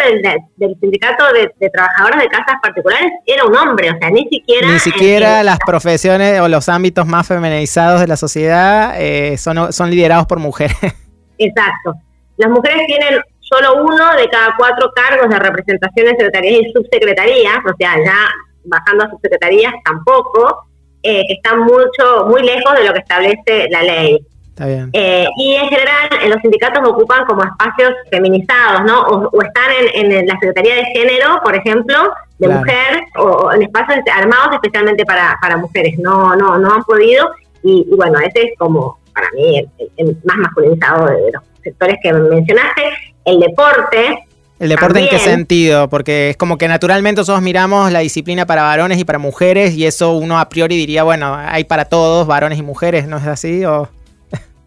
del, 0.57 0.75
sindicato 0.79 1.25
de, 1.33 1.69
trabajadores 1.69 2.21
de 2.21 2.27
casas 2.29 2.55
particulares 2.61 3.11
era 3.25 3.45
un 3.45 3.55
hombre, 3.55 3.91
o 3.91 3.97
sea, 3.97 4.09
ni 4.09 4.27
siquiera... 4.27 4.67
Ni 4.67 4.79
siquiera 4.79 5.43
las 5.43 5.59
profesiones 5.59 6.39
o 6.41 6.47
los 6.47 6.69
ámbitos 6.69 7.05
más 7.07 7.27
feminizados 7.27 8.01
de 8.01 8.07
la 8.07 8.17
sociedad 8.17 8.95
eh, 8.97 9.37
son, 9.37 9.73
son 9.73 9.89
liderados 9.89 10.25
por 10.27 10.39
mujeres. 10.39 10.77
Exacto. 11.37 11.93
Las 12.37 12.49
mujeres 12.49 12.85
tienen 12.87 13.19
solo 13.39 13.83
uno 13.83 14.13
de 14.15 14.29
cada 14.29 14.55
cuatro 14.57 14.91
cargos 14.93 15.29
de 15.29 15.39
representación 15.39 16.07
en 16.07 16.17
secretarías 16.17 16.61
y 16.61 16.71
subsecretarías, 16.73 17.57
o 17.65 17.75
sea, 17.77 17.95
ya 18.03 18.29
bajando 18.65 19.05
a 19.05 19.09
subsecretarías 19.09 19.73
tampoco, 19.83 20.66
eh, 21.09 21.23
que 21.25 21.35
están 21.35 21.61
mucho, 21.61 22.25
muy 22.27 22.43
lejos 22.43 22.73
de 22.77 22.83
lo 22.83 22.91
que 22.91 22.99
establece 22.99 23.69
la 23.69 23.81
ley. 23.81 24.19
Eh, 24.59 25.25
y 25.37 25.53
en 25.53 25.69
general 25.69 26.09
en 26.21 26.29
los 26.31 26.41
sindicatos 26.41 26.85
ocupan 26.85 27.25
como 27.25 27.43
espacios 27.43 27.93
feminizados, 28.11 28.83
¿no? 28.83 29.01
O, 29.03 29.41
están 29.41 29.71
en, 29.93 30.27
la 30.27 30.33
Secretaría 30.33 30.75
de 30.75 30.85
Género, 30.85 31.39
por 31.45 31.55
ejemplo, 31.55 32.11
de 32.39 32.49
mujer, 32.49 33.03
o, 33.15 33.53
en 33.53 33.61
espacios 33.61 33.99
armados 34.13 34.55
especialmente 34.55 35.05
para, 35.05 35.37
para 35.41 35.55
mujeres. 35.55 35.97
No, 35.97 36.35
no, 36.35 36.57
no 36.57 36.73
han 36.73 36.83
podido. 36.83 37.31
Y, 37.63 37.87
bueno, 37.95 38.19
ese 38.19 38.47
es 38.47 38.57
como, 38.57 38.99
para 39.13 39.29
mí, 39.31 39.65
el, 39.95 40.17
más 40.25 40.37
masculinizado 40.37 41.05
de 41.05 41.31
los 41.31 41.43
sectores 41.63 41.95
que 42.03 42.11
mencionaste. 42.11 42.83
El 43.23 43.39
deporte, 43.39 44.26
¿El 44.59 44.69
deporte 44.69 44.99
en 44.99 45.09
qué 45.09 45.19
sentido? 45.19 45.87
Porque 45.87 46.31
es 46.31 46.37
como 46.37 46.57
que 46.57 46.67
naturalmente 46.67 47.21
nosotros 47.21 47.43
miramos 47.43 47.91
la 47.91 47.99
disciplina 47.99 48.47
para 48.47 48.63
varones 48.63 48.97
y 48.97 49.05
para 49.05 49.19
mujeres 49.19 49.75
y 49.75 49.85
eso 49.85 50.13
uno 50.13 50.39
a 50.39 50.49
priori 50.49 50.75
diría, 50.75 51.03
bueno, 51.03 51.35
hay 51.35 51.63
para 51.63 51.85
todos, 51.85 52.25
varones 52.25 52.57
y 52.57 52.63
mujeres, 52.63 53.07
¿no 53.07 53.17
es 53.17 53.27
así? 53.27 53.63
O... 53.65 53.87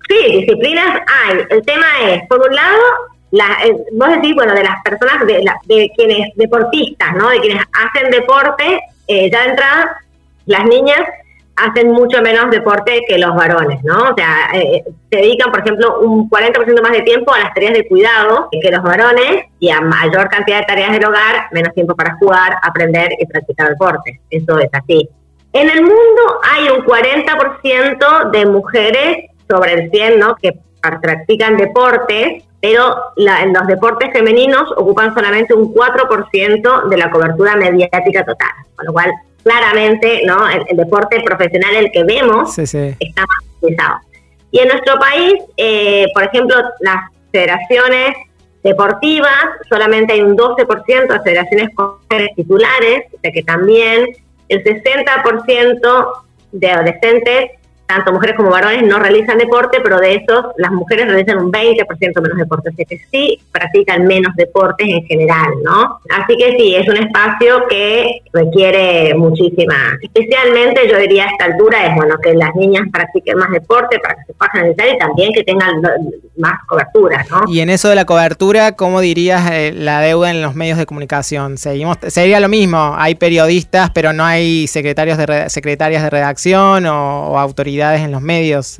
Sí, 0.09 0.39
disciplinas 0.39 1.01
hay. 1.07 1.39
El 1.51 1.63
tema 1.65 1.87
es, 2.09 2.23
por 2.29 2.41
un 2.41 2.55
lado, 2.55 2.79
la, 3.33 3.47
eh, 3.65 3.77
vos 3.93 4.09
decís, 4.11 4.35
bueno, 4.35 4.55
de 4.55 4.63
las 4.63 4.83
personas, 4.83 5.27
de, 5.27 5.45
de 5.67 5.91
quienes 5.97 6.35
deportistas, 6.37 7.15
¿no? 7.15 7.29
De 7.29 7.41
quienes 7.41 7.65
hacen 7.73 8.11
deporte, 8.11 8.81
eh, 9.09 9.31
ya 9.31 9.43
de 9.43 9.51
entrada, 9.51 9.97
las 10.47 10.65
niñas 10.67 11.01
hacen 11.61 11.93
mucho 11.93 12.23
menos 12.23 12.51
deporte 12.51 13.05
que 13.07 13.19
los 13.19 13.35
varones, 13.35 13.83
¿no? 13.85 14.11
O 14.11 14.15
sea, 14.17 14.51
eh, 14.55 14.85
se 15.11 15.17
dedican, 15.17 15.51
por 15.51 15.61
ejemplo, 15.61 16.01
un 16.01 16.29
40% 16.29 16.83
más 16.83 16.93
de 16.93 17.03
tiempo 17.03 17.33
a 17.35 17.41
las 17.41 17.55
tareas 17.55 17.75
de 17.75 17.87
cuidado 17.87 18.49
que 18.51 18.71
los 18.71 18.83
varones 18.83 19.45
y 19.59 19.71
a 19.71 19.81
mayor 19.81 20.29
cantidad 20.29 20.61
de 20.61 20.67
tareas 20.67 20.93
del 20.93 21.05
hogar, 21.05 21.49
menos 21.53 21.75
tiempo 21.75 21.95
para 21.95 22.17
jugar, 22.17 22.57
aprender 22.63 23.11
y 23.19 23.27
practicar 23.27 23.69
deporte. 23.69 24.21
Eso 24.31 24.59
es 24.59 24.69
así. 24.73 25.09
En 25.53 25.69
el 25.69 25.83
mundo 25.83 26.41
hay 26.43 26.69
un 26.69 26.85
40% 26.85 28.31
de 28.31 28.47
mujeres 28.47 29.31
sobre 29.49 29.73
el 29.73 29.91
100, 29.91 30.19
¿no? 30.19 30.37
Que 30.37 30.59
practican 30.81 31.57
deportes, 31.57 32.45
pero 32.61 32.97
en 33.17 33.53
los 33.53 33.67
deportes 33.67 34.13
femeninos 34.13 34.73
ocupan 34.77 35.15
solamente 35.15 35.55
un 35.55 35.75
4% 35.75 36.89
de 36.89 36.97
la 36.97 37.11
cobertura 37.11 37.57
mediática 37.57 38.25
total, 38.25 38.51
con 38.77 38.87
lo 38.87 38.93
cual 38.93 39.13
claramente 39.43 40.23
no 40.27 40.49
el, 40.49 40.77
deporte 40.77 41.21
profesional 41.21 41.75
el 41.77 41.93
que 41.93 42.05
vemos 42.05 42.59
está 42.59 43.23
más 43.23 43.57
utilizado. 43.61 43.97
Y 44.51 44.59
en 44.59 44.69
nuestro 44.69 44.99
país, 44.99 45.35
eh, 45.57 46.07
por 46.13 46.25
ejemplo, 46.25 46.57
las 46.81 47.11
federaciones 47.31 48.17
deportivas, 48.63 49.45
solamente 49.69 50.13
hay 50.13 50.23
un 50.23 50.37
12% 50.37 51.13
de 51.13 51.21
federaciones 51.21 51.71
con 51.75 51.99
titulares, 52.37 53.05
o 53.15 53.21
sea 53.21 53.33
que 53.33 53.43
también 53.43 54.09
el 54.49 54.65
60% 54.65 56.13
de 56.53 56.71
adolescentes 56.71 57.51
tanto 57.91 58.13
mujeres 58.13 58.37
como 58.37 58.51
varones 58.51 58.85
no 58.85 59.01
realizan 59.01 59.37
deporte, 59.37 59.81
pero 59.83 59.99
de 59.99 60.15
esos 60.15 60.45
las 60.59 60.71
mujeres 60.71 61.07
realizan 61.07 61.39
un 61.39 61.51
20% 61.51 62.23
menos 62.23 62.39
deporte, 62.39 62.69
así 62.69 62.85
que 62.85 63.01
sí 63.11 63.41
practican 63.51 64.07
menos 64.07 64.33
deportes 64.37 64.87
en 64.89 65.05
general, 65.07 65.49
¿no? 65.65 65.99
Así 66.09 66.37
que 66.37 66.57
sí, 66.57 66.77
es 66.77 66.89
un 66.89 66.99
espacio 66.99 67.67
que 67.69 68.21
requiere 68.33 69.13
muchísima, 69.15 69.99
especialmente 70.01 70.89
yo 70.89 70.99
diría 70.99 71.25
a 71.25 71.31
esta 71.31 71.47
altura 71.47 71.87
es 71.87 71.97
bueno 71.97 72.17
que 72.23 72.33
las 72.35 72.55
niñas 72.55 72.85
practiquen 72.93 73.39
más 73.39 73.51
deporte 73.51 73.99
para 73.99 74.15
que 74.15 74.25
se 74.27 74.35
puedan 74.35 74.55
realizar 74.55 74.87
y 74.95 74.99
también 74.99 75.33
que 75.33 75.43
tengan 75.43 75.83
más 76.37 76.61
cobertura, 76.69 77.27
¿no? 77.29 77.53
Y 77.53 77.59
en 77.59 77.71
eso 77.71 77.89
de 77.89 77.97
la 77.97 78.05
cobertura, 78.05 78.77
¿cómo 78.77 79.01
dirías 79.01 79.51
eh, 79.51 79.73
la 79.75 80.01
deuda 80.01 80.31
en 80.31 80.43
los 80.43 80.55
medios 80.55 80.79
de 80.79 80.87
comunicación? 80.87 81.59
Seguimos, 81.59 81.99
sería 82.07 82.39
lo 82.39 82.49
mismo, 82.49 82.95
hay 82.97 83.17
periodistas, 83.17 83.91
pero 83.91 84.13
no 84.13 84.25
hay 84.25 84.69
secretarios 84.69 85.19
de 85.19 85.51
secretarias 85.51 86.05
de 86.05 86.11
redacción 86.11 86.87
o 86.87 87.39
autoridades 87.39 87.80
en 87.81 88.13
los 88.13 88.23
medios. 88.23 88.79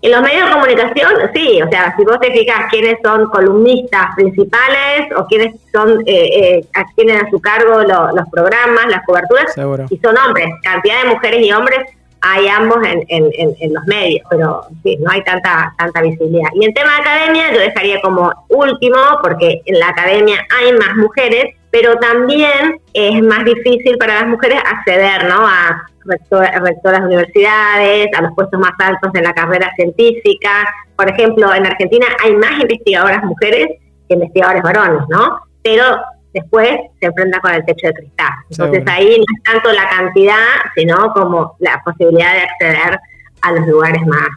En 0.00 0.12
los 0.12 0.22
medios 0.22 0.46
de 0.46 0.52
comunicación, 0.52 1.12
sí, 1.34 1.60
o 1.60 1.68
sea, 1.70 1.94
si 1.96 2.04
vos 2.04 2.20
te 2.20 2.30
fijas 2.30 2.66
quiénes 2.70 2.98
son 3.02 3.28
columnistas 3.30 4.14
principales 4.14 5.12
o 5.16 5.26
quiénes 5.26 5.56
son, 5.72 6.02
eh, 6.06 6.60
eh, 6.60 6.84
tienen 6.94 7.16
a 7.26 7.30
su 7.30 7.40
cargo 7.40 7.82
los 7.82 8.28
programas, 8.30 8.86
las 8.88 9.04
coberturas, 9.04 9.52
y 9.90 9.98
son 9.98 10.16
hombres, 10.16 10.46
cantidad 10.62 11.02
de 11.02 11.08
mujeres 11.08 11.44
y 11.44 11.52
hombres 11.52 11.80
hay 12.20 12.48
ambos 12.48 12.78
en, 12.84 13.04
en, 13.08 13.72
los 13.72 13.84
medios, 13.86 14.26
pero 14.28 14.62
sí, 14.82 14.96
no 14.98 15.10
hay 15.10 15.22
tanta, 15.22 15.72
tanta 15.78 16.02
visibilidad. 16.02 16.48
Y 16.54 16.64
en 16.64 16.74
tema 16.74 16.94
de 16.94 17.00
academia, 17.00 17.52
yo 17.52 17.60
dejaría 17.60 18.00
como 18.00 18.32
último, 18.48 18.96
porque 19.22 19.62
en 19.64 19.78
la 19.78 19.88
academia 19.88 20.44
hay 20.58 20.72
más 20.72 20.96
mujeres, 20.96 21.54
pero 21.70 21.96
también 21.96 22.80
es 22.94 23.22
más 23.22 23.44
difícil 23.44 23.98
para 23.98 24.20
las 24.20 24.26
mujeres 24.28 24.58
acceder 24.64 25.28
¿no? 25.28 25.46
a 25.46 25.86
rectoras 26.06 27.00
de 27.02 27.06
universidades, 27.06 28.08
a 28.16 28.22
los 28.22 28.34
puestos 28.34 28.58
más 28.58 28.72
altos 28.78 29.12
de 29.12 29.22
la 29.22 29.32
carrera 29.32 29.70
científica. 29.76 30.66
Por 30.96 31.10
ejemplo, 31.10 31.54
en 31.54 31.66
Argentina 31.66 32.06
hay 32.24 32.34
más 32.36 32.60
investigadoras 32.60 33.22
mujeres 33.24 33.66
que 34.08 34.14
investigadores 34.14 34.62
varones, 34.62 35.02
¿no? 35.10 35.38
Pero 35.62 35.84
después 36.32 36.70
se 37.00 37.06
enfrenta 37.06 37.40
con 37.40 37.52
el 37.52 37.64
techo 37.64 37.88
de 37.88 37.94
cristal. 37.94 38.32
Entonces 38.50 38.84
ahí 38.86 39.18
no 39.18 39.24
es 39.36 39.52
tanto 39.52 39.72
la 39.72 39.88
cantidad, 39.88 40.46
sino 40.74 41.12
como 41.12 41.56
la 41.58 41.80
posibilidad 41.84 42.32
de 42.32 42.40
acceder 42.40 42.98
a 43.42 43.52
los 43.52 43.66
lugares 43.66 44.06
más, 44.06 44.28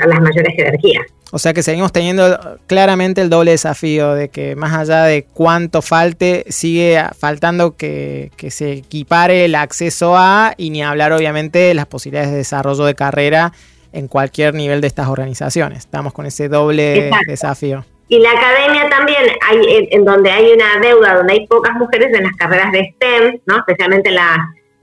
a 0.00 0.06
las 0.06 0.20
mayores 0.20 0.54
jerarquías. 0.56 1.04
O 1.34 1.40
sea 1.40 1.52
que 1.52 1.64
seguimos 1.64 1.90
teniendo 1.90 2.38
claramente 2.68 3.20
el 3.20 3.28
doble 3.28 3.50
desafío 3.50 4.14
de 4.14 4.28
que 4.28 4.54
más 4.54 4.72
allá 4.72 5.02
de 5.02 5.24
cuánto 5.24 5.82
falte, 5.82 6.44
sigue 6.48 7.02
faltando 7.18 7.76
que, 7.76 8.30
se 8.50 8.74
equipare 8.74 9.44
el 9.44 9.56
acceso 9.56 10.16
a 10.16 10.54
y 10.56 10.70
ni 10.70 10.84
hablar 10.84 11.10
obviamente 11.10 11.58
de 11.58 11.74
las 11.74 11.86
posibilidades 11.86 12.30
de 12.30 12.36
desarrollo 12.36 12.84
de 12.84 12.94
carrera 12.94 13.52
en 13.92 14.06
cualquier 14.06 14.54
nivel 14.54 14.80
de 14.80 14.86
estas 14.86 15.08
organizaciones. 15.08 15.78
Estamos 15.80 16.12
con 16.12 16.24
ese 16.24 16.48
doble 16.48 17.10
desafío. 17.26 17.84
Y 18.06 18.20
la 18.20 18.30
academia 18.30 18.88
también, 18.88 19.22
hay 19.50 19.88
en, 19.90 20.04
donde 20.04 20.30
hay 20.30 20.52
una 20.52 20.78
deuda, 20.80 21.16
donde 21.16 21.32
hay 21.32 21.46
pocas 21.48 21.74
mujeres 21.74 22.16
en 22.16 22.22
las 22.22 22.36
carreras 22.36 22.70
de 22.70 22.92
STEM, 22.94 23.40
¿no? 23.46 23.56
especialmente 23.56 24.12
las 24.12 24.38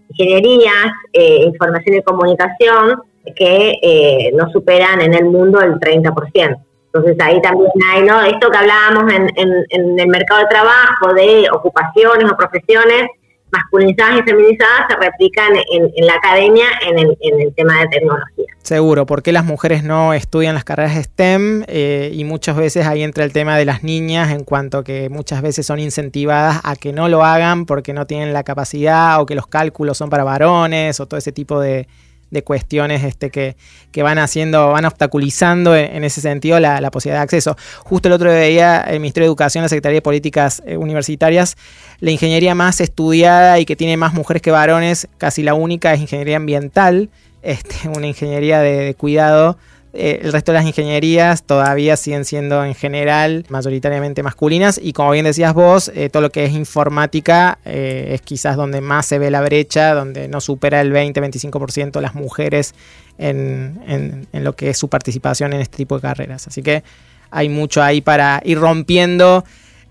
ingenierías, 0.10 0.92
eh, 1.14 1.44
información 1.46 1.96
y 1.96 2.02
comunicación, 2.04 3.02
que 3.36 3.80
eh, 3.82 4.32
no 4.36 4.50
superan 4.52 5.02
en 5.02 5.14
el 5.14 5.26
mundo 5.26 5.60
el 5.62 5.74
30%. 5.74 6.58
Entonces 6.94 7.18
ahí 7.22 7.42
también 7.42 7.72
hay, 7.90 8.04
¿no? 8.04 8.22
Esto 8.24 8.50
que 8.50 8.58
hablábamos 8.58 9.14
en, 9.14 9.30
el 9.70 10.08
mercado 10.08 10.42
de 10.42 10.48
trabajo 10.48 11.14
de 11.14 11.48
ocupaciones 11.52 12.30
o 12.30 12.36
profesiones 12.36 13.08
masculinizadas 13.50 14.20
y 14.20 14.24
feminizadas 14.24 14.88
se 14.90 14.96
replican 14.96 15.54
en, 15.72 16.06
la 16.06 16.14
academia 16.16 16.66
en 16.88 17.00
el, 17.00 17.54
tema 17.54 17.80
de 17.80 17.88
tecnología. 17.88 18.46
Seguro, 18.62 19.06
porque 19.06 19.32
las 19.32 19.44
mujeres 19.44 19.84
no 19.84 20.14
estudian 20.14 20.56
las 20.56 20.64
carreras 20.64 20.96
STEM 20.96 21.64
eh, 21.68 22.12
y 22.14 22.24
muchas 22.24 22.56
veces 22.56 22.86
ahí 22.86 23.04
entra 23.04 23.24
el 23.24 23.34
tema 23.34 23.58
de 23.58 23.66
las 23.66 23.84
niñas 23.84 24.32
en 24.32 24.44
cuanto 24.44 24.84
que 24.84 25.10
muchas 25.10 25.42
veces 25.42 25.66
son 25.66 25.80
incentivadas 25.80 26.62
a 26.64 26.76
que 26.76 26.94
no 26.94 27.10
lo 27.10 27.24
hagan 27.24 27.66
porque 27.66 27.94
no 27.94 28.08
tienen 28.08 28.32
la 28.34 28.44
capacidad 28.44 29.20
o 29.22 29.26
que 29.26 29.36
los 29.36 29.48
cálculos 29.48 29.98
son 29.98 30.10
para 30.10 30.24
varones 30.24 31.00
o 31.00 31.06
todo 31.06 31.18
ese 31.18 31.34
tipo 31.34 31.60
de, 31.60 31.88
de 32.32 32.44
cuestiones 32.44 33.04
este, 33.04 33.30
que, 33.30 33.56
van 34.02 34.18
haciendo, 34.18 34.70
van 34.70 34.86
obstaculizando 34.86 35.76
en, 35.76 36.04
ese 36.04 36.22
sentido 36.22 36.60
la, 36.60 36.90
posibilidad 36.90 37.20
de 37.20 37.24
acceso. 37.24 37.56
Justo 37.84 38.08
el 38.08 38.14
otro 38.14 38.34
día 38.34 38.82
el 38.82 39.00
Ministerio 39.00 39.26
de 39.26 39.30
Educación, 39.30 39.62
la 39.62 39.70
Secretaría 39.70 39.98
de 39.98 40.02
Políticas 40.02 40.64
eh, 40.66 40.78
Universitarias, 40.78 41.58
la 42.00 42.12
ingeniería 42.12 42.56
más 42.56 42.82
estudiada 42.82 43.60
y 43.60 43.66
que 43.66 43.76
tiene 43.76 43.98
más 43.98 44.14
mujeres 44.14 44.42
que 44.42 44.52
varones, 44.52 45.08
casi 45.18 45.44
la 45.44 45.54
única 45.54 45.94
es 45.94 46.02
ingeniería 46.02 46.38
ambiental, 46.38 47.10
este, 47.44 47.90
una 47.90 48.08
ingeniería 48.08 48.60
de 48.60 48.96
cuidado 48.96 49.58
eh, 49.94 50.22
el 50.24 50.32
resto 50.32 50.54
de 50.54 50.60
las 50.60 50.66
ingenierías 50.66 51.44
todavía 51.44 51.98
siguen 51.98 52.24
siendo 52.24 52.64
en 52.64 52.76
general 52.76 53.46
mayoritariamente 53.50 54.24
masculinas 54.24 54.80
y 54.82 54.94
como 54.94 55.12
bien 55.12 55.26
decías 55.26 55.54
vos, 55.54 55.92
eh, 55.94 56.10
todo 56.10 56.22
lo 56.22 56.30
que 56.30 56.46
es 56.46 56.54
informática 56.54 57.60
eh, 57.66 58.12
es 58.14 58.22
quizás 58.22 58.56
donde 58.56 58.80
más 58.80 59.06
se 59.06 59.20
ve 59.20 59.30
la 59.30 59.42
brecha, 59.42 59.94
donde 59.94 60.30
no 60.30 60.40
supera 60.40 60.80
el 60.80 60.94
20-25% 60.94 62.00
las 62.00 62.16
mujeres 62.16 62.74
en, 63.18 64.28
en, 64.32 64.44
lo 64.44 64.56
que 64.56 64.70
es 64.70 64.78
su 64.78 64.88
participación 64.88 65.52
en 65.52 65.60
este 65.60 65.78
tipo 65.78 65.96
de 65.96 66.02
carreras. 66.02 66.48
Así 66.48 66.64
que 66.64 66.84
hay 67.30 67.50
mucho 67.50 67.84
ahí 67.84 68.00
para 68.00 68.42
ir 68.46 68.60
rompiendo. 68.60 69.44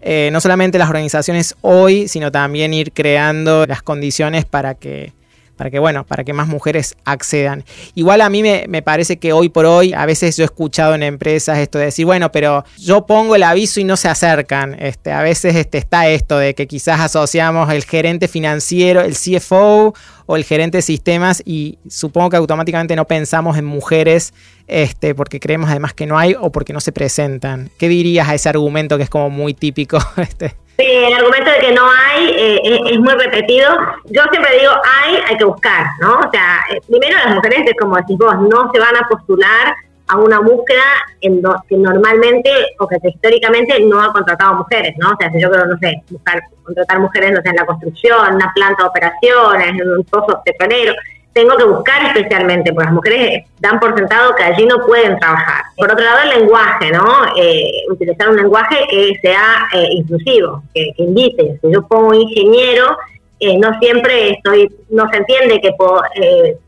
no 0.02 0.40
solamente 0.40 0.78
las 0.78 0.88
organizaciones 0.88 1.56
hoy, 1.60 2.08
sino 2.08 2.32
también 2.32 2.72
ir 2.72 2.92
creando 2.92 3.66
las 3.66 3.82
condiciones 3.82 4.46
para 4.46 4.74
que 4.74 5.12
para 5.60 5.70
que, 5.70 5.78
bueno, 5.78 6.06
para 6.06 6.24
que 6.24 6.32
más 6.32 6.48
mujeres 6.48 6.96
accedan. 7.04 7.64
Igual 7.94 8.22
a 8.22 8.30
mí 8.30 8.42
me, 8.42 8.80
parece 8.80 9.18
que 9.18 9.34
hoy 9.34 9.50
por 9.50 9.66
hoy, 9.66 9.92
a 9.92 10.06
veces 10.06 10.34
yo 10.38 10.42
he 10.42 10.46
escuchado 10.46 10.94
en 10.94 11.02
empresas 11.02 11.58
esto 11.58 11.76
de 11.76 11.84
decir, 11.84 12.06
bueno, 12.06 12.32
pero 12.32 12.64
yo 12.78 13.04
pongo 13.04 13.36
el 13.36 13.42
aviso 13.42 13.78
y 13.78 13.84
no 13.84 13.98
se 13.98 14.08
acercan. 14.08 14.74
Este, 14.80 15.12
a 15.12 15.20
veces 15.20 15.56
este, 15.56 15.76
está 15.76 16.08
esto 16.08 16.38
de 16.38 16.54
que 16.54 16.66
quizás 16.66 16.98
asociamos 17.00 17.70
el 17.74 17.84
gerente 17.84 18.26
financiero, 18.26 19.02
el 19.02 19.14
CFO 19.14 19.92
o 20.24 20.36
el 20.36 20.44
gerente 20.44 20.78
de 20.78 20.82
sistemas 20.82 21.42
y 21.44 21.78
supongo 21.90 22.30
que 22.30 22.36
automáticamente 22.38 22.96
no 22.96 23.06
pensamos 23.06 23.58
en 23.58 23.66
mujeres 23.66 24.32
este, 24.66 25.14
porque 25.14 25.40
creemos 25.40 25.68
además 25.68 25.92
que 25.92 26.06
no 26.06 26.18
hay 26.18 26.34
o 26.40 26.50
porque 26.50 26.72
no 26.72 26.80
se 26.80 26.92
presentan. 26.92 27.70
¿Qué 27.76 27.90
dirías 27.90 28.26
a 28.30 28.34
ese 28.34 28.48
argumento 28.48 28.96
que 28.96 29.02
es 29.02 29.10
como 29.10 29.28
muy 29.28 29.52
típico? 29.52 29.98
Este? 30.16 30.54
El 30.82 31.12
argumento 31.12 31.50
de 31.50 31.58
que 31.58 31.72
no 31.72 31.82
hay 31.90 32.30
eh, 32.30 32.80
es, 32.90 32.98
muy 32.98 33.12
repetido. 33.14 33.68
Yo 34.06 34.22
siempre 34.30 34.58
digo, 34.58 34.72
hay, 34.72 35.16
hay 35.28 35.36
que 35.36 35.44
buscar, 35.44 35.86
¿no? 36.00 36.20
O 36.20 36.30
sea, 36.30 36.60
eh, 36.70 36.80
primero 36.88 37.18
las 37.18 37.34
mujeres, 37.34 37.70
como 37.78 37.96
decís 37.96 38.16
vos, 38.18 38.34
no 38.40 38.70
se 38.72 38.80
van 38.80 38.96
a 38.96 39.06
postular 39.08 39.74
a 40.08 40.16
una 40.16 40.40
búsqueda 40.40 40.82
en 41.20 41.40
que 41.68 41.76
normalmente 41.76 42.50
o 42.78 42.88
que 42.88 42.98
históricamente 43.02 43.78
no 43.80 44.02
ha 44.02 44.12
contratado 44.12 44.54
mujeres, 44.54 44.94
¿no? 44.98 45.10
O 45.10 45.16
sea, 45.18 45.30
yo 45.38 45.50
creo, 45.50 45.66
no 45.66 45.78
sé, 45.78 46.02
buscar, 46.10 46.40
contratar 46.64 46.98
mujeres, 46.98 47.32
no 47.32 47.42
sé, 47.42 47.50
en 47.50 47.56
la 47.56 47.66
construcción, 47.66 48.28
en 48.28 48.34
una 48.34 48.52
planta 48.52 48.82
de 48.82 48.88
operaciones, 48.88 49.68
en 49.68 49.90
un 49.90 50.04
pozo 50.04 50.42
petrolero, 50.44 50.94
tengo 51.32 51.56
que 51.56 51.64
buscar 51.64 52.04
especialmente, 52.06 52.72
porque 52.72 52.86
las 52.86 52.94
mujeres 52.94 53.44
dan 53.60 53.78
por 53.78 53.96
sentado 53.96 54.34
que 54.34 54.42
allí 54.42 54.66
no 54.66 54.84
pueden 54.84 55.18
trabajar. 55.18 55.64
Por 55.76 55.90
otro 55.90 56.04
lado, 56.04 56.18
el 56.24 56.40
lenguaje, 56.40 56.90
¿no? 56.90 57.24
Eh, 57.36 57.70
utilizar 57.88 58.30
un 58.30 58.36
lenguaje 58.36 58.76
que 58.90 59.12
sea 59.22 59.68
eh, 59.72 59.88
inclusivo, 59.92 60.62
que, 60.74 60.92
invite. 60.98 61.58
Si 61.60 61.72
yo 61.72 61.86
pongo 61.86 62.14
ingeniero, 62.14 62.96
eh, 63.38 63.56
no 63.58 63.78
siempre 63.78 64.30
estoy, 64.30 64.68
no 64.90 65.08
se 65.10 65.18
entiende 65.18 65.60
que 65.60 65.72
puedo 65.72 66.02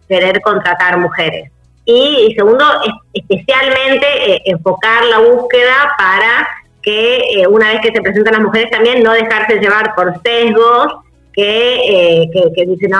querer 0.08 0.40
contratar 0.42 0.98
mujeres. 0.98 1.50
Y, 1.84 2.32
segundo, 2.36 2.64
especialmente 3.12 4.48
enfocar 4.48 5.04
la 5.06 5.18
búsqueda 5.18 5.94
para 5.98 6.48
que 6.80 7.44
una 7.48 7.72
vez 7.72 7.80
que 7.80 7.92
se 7.92 8.00
presentan 8.00 8.34
las 8.34 8.42
mujeres 8.42 8.70
también 8.70 9.02
no 9.02 9.12
dejarse 9.12 9.58
llevar 9.58 9.94
por 9.96 10.20
sesgos 10.22 11.02
que, 11.32 12.28
que, 12.54 12.66
dice 12.66 12.88
no, 12.88 12.98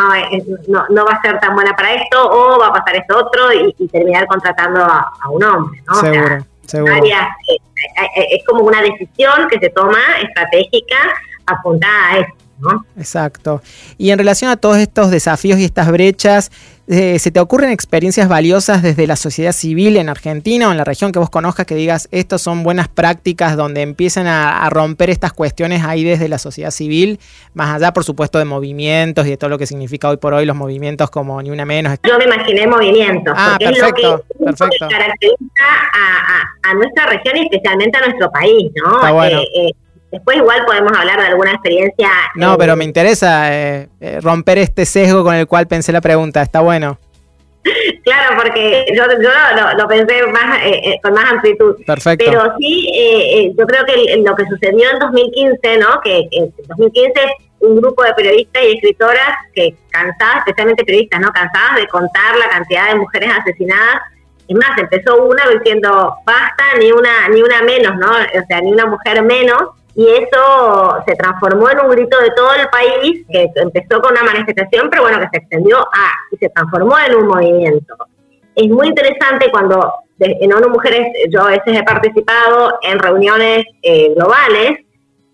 no, 0.69 0.87
no, 0.89 1.05
va 1.05 1.13
a 1.13 1.23
ser 1.23 1.39
tan 1.41 1.55
buena 1.55 1.75
para 1.77 1.95
esto 1.95 2.31
o 2.31 2.59
va 2.59 2.69
a 2.69 2.73
pasar 2.73 2.97
esto 2.97 3.19
otro 3.19 3.53
y, 3.53 3.89
terminar 3.89 4.27
contratando 4.27 4.81
a, 4.83 5.13
un 5.31 5.43
hombre, 5.45 5.83
¿no? 5.87 5.95
Seguro, 5.95 6.39
seguro. 6.67 6.95
es 6.95 8.45
como 8.47 8.65
una 8.65 8.81
decisión 8.83 9.49
que 9.51 9.59
se 9.59 9.71
toma 9.71 9.99
estratégica 10.23 10.97
apuntada 11.47 12.09
a 12.09 12.19
esto. 12.19 12.43
Exacto. 12.97 13.61
Y 13.99 14.11
en 14.11 14.19
relación 14.19 14.51
a 14.51 14.57
todos 14.57 14.79
estos 14.79 15.11
desafíos 15.11 15.59
y 15.59 15.65
estas 15.65 15.91
brechas, 15.91 16.51
eh, 16.89 17.19
¿se 17.21 17.31
te 17.31 17.39
ocurren 17.39 17.71
experiencias 17.71 18.29
valiosas 18.29 18.83
desde 18.83 19.07
la 19.07 19.15
sociedad 19.15 19.53
civil 19.53 19.97
en 19.97 20.09
Argentina 20.09 20.69
o 20.69 20.73
en 20.73 20.77
la 20.77 20.85
región 20.85 21.13
que 21.13 21.19
vos 21.21 21.31
conozcas 21.31 21.65
que 21.65 21.77
digas, 21.77 22.09
estas 22.11 22.43
son 22.43 22.65
buenas 22.65 22.89
prácticas 22.89 23.57
donde 23.57 23.83
empiezan 23.83 24.27
a, 24.27 24.69
romper 24.71 25.11
estas 25.11 25.33
cuestiones 25.33 25.85
ahí 25.85 26.03
desde 26.03 26.29
la 26.29 26.39
sociedad 26.39 26.71
civil, 26.71 27.21
más 27.55 27.75
allá, 27.75 27.93
por 27.93 28.05
supuesto, 28.05 28.39
de 28.39 28.45
movimientos 28.45 29.27
y 29.27 29.31
de 29.31 29.37
todo 29.37 29.51
lo 29.51 29.59
que 29.59 29.67
significa 29.67 30.09
hoy 30.09 30.17
por 30.17 30.35
hoy 30.35 30.45
los 30.45 30.57
movimientos 30.57 31.11
como 31.11 31.41
Ni 31.43 31.51
Una 31.51 31.65
Menos? 31.65 31.99
Yo 32.03 32.19
me 32.19 32.25
imaginé 32.25 32.67
movimientos, 32.67 33.35
ah, 33.37 33.57
porque 33.59 33.75
perfecto, 33.79 34.25
es 34.41 34.61
lo 34.61 34.69
que, 34.69 34.79
caracteriza 34.79 35.39
a, 36.65 36.75
nuestra 36.75 37.07
región 37.07 37.37
y 37.37 37.43
especialmente 37.43 37.99
a 37.99 38.07
nuestro 38.07 38.31
país, 38.31 38.73
¿no? 38.75 38.97
Está 38.97 39.13
bueno. 39.13 39.41
Eh, 39.41 39.69
eh, 39.69 39.73
Después 40.13 40.37
igual 40.37 40.63
podemos 40.67 40.93
hablar 40.93 41.19
de 41.19 41.27
alguna 41.29 41.53
experiencia. 41.53 42.11
No, 42.35 42.59
pero 42.59 42.77
me 42.77 42.85
interesa 42.85 43.51
eh, 43.51 43.89
eh, 43.99 44.21
romper 44.21 44.59
este 44.59 44.85
sesgo 44.85 45.25
con 45.25 45.35
el 45.35 45.47
cual 45.47 45.67
pensé 45.67 45.91
la 45.91 46.03
pregunta. 46.03 46.43
Está 46.43 46.61
bueno. 46.61 46.99
Claro, 48.05 48.37
porque 48.37 48.85
yo, 48.93 49.05
yo 49.23 49.31
lo, 49.79 49.87
pensé 49.87 50.27
más, 50.27 50.59
eh, 50.65 50.99
con 51.01 51.15
más 51.15 51.31
amplitud. 51.31 51.77
Perfecto. 51.87 52.25
Pero 52.29 52.53
sí, 52.59 53.55
yo 53.57 53.65
creo 53.65 53.85
que 53.87 54.17
lo 54.17 54.35
que 54.35 54.45
sucedió 54.47 54.91
en 54.91 54.99
2015, 54.99 55.79
¿no? 55.79 56.01
Que, 56.03 56.27
en 56.33 56.53
2015 56.67 57.21
un 57.61 57.77
grupo 57.77 58.03
de 58.03 58.13
periodistas 58.15 58.65
y 58.65 58.73
escritoras 58.73 59.37
que 59.55 59.77
cansadas, 59.91 60.39
especialmente 60.39 60.85
periodistas, 60.85 61.21
¿no? 61.21 61.33
Cansadas 61.33 61.77
de 61.77 61.87
contar 61.87 62.37
la 62.37 62.49
cantidad 62.49 62.89
de 62.89 62.97
mujeres 62.97 63.31
asesinadas. 63.39 64.01
Es 64.49 64.57
más, 64.57 64.77
empezó 64.77 65.23
una 65.23 65.45
diciendo, 65.49 66.17
basta, 66.27 66.65
ni 66.81 66.91
una, 66.91 67.29
ni 67.29 67.41
una 67.41 67.63
menos, 67.63 67.97
¿no? 67.97 68.11
O 68.11 68.47
sea, 68.49 68.61
ni 68.61 68.73
una 68.73 68.87
mujer 68.87 69.23
menos 69.23 69.63
y 69.95 70.07
eso 70.07 71.03
se 71.07 71.15
transformó 71.17 71.69
en 71.71 71.81
un 71.81 71.91
grito 71.91 72.19
de 72.21 72.31
todo 72.31 72.55
el 72.55 72.69
país, 72.69 73.25
que 73.31 73.51
empezó 73.57 74.01
con 74.01 74.13
una 74.13 74.23
manifestación, 74.23 74.89
pero 74.91 75.03
bueno, 75.03 75.21
que 75.21 75.29
se 75.33 75.39
extendió 75.39 75.79
a 75.79 76.13
y 76.31 76.37
se 76.39 76.49
transformó 76.49 76.99
en 76.99 77.17
un 77.17 77.27
movimiento. 77.27 77.97
Es 78.55 78.69
muy 78.69 78.89
interesante 78.89 79.51
cuando 79.51 79.93
en 80.19 80.53
ONU 80.53 80.69
Mujeres 80.69 81.09
yo 81.31 81.43
a 81.43 81.51
veces 81.51 81.79
he 81.79 81.83
participado 81.83 82.79
en 82.83 82.99
reuniones 82.99 83.65
eh, 83.83 84.15
globales 84.15 84.79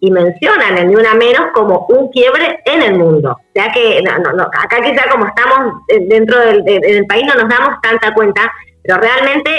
y 0.00 0.10
mencionan 0.10 0.78
el 0.78 0.88
Ni 0.88 0.96
Una 0.96 1.14
Menos 1.14 1.48
como 1.52 1.86
un 1.88 2.10
quiebre 2.10 2.60
en 2.64 2.82
el 2.82 2.98
mundo. 2.98 3.32
O 3.32 3.52
sea 3.52 3.70
que 3.72 4.00
acá 4.00 4.80
quizá 4.82 5.10
como 5.10 5.26
estamos 5.26 5.82
dentro 6.08 6.38
del, 6.38 6.64
del 6.64 7.06
país 7.06 7.24
no 7.26 7.34
nos 7.42 7.48
damos 7.48 7.80
tanta 7.82 8.14
cuenta, 8.14 8.52
pero 8.82 8.98
realmente 9.00 9.50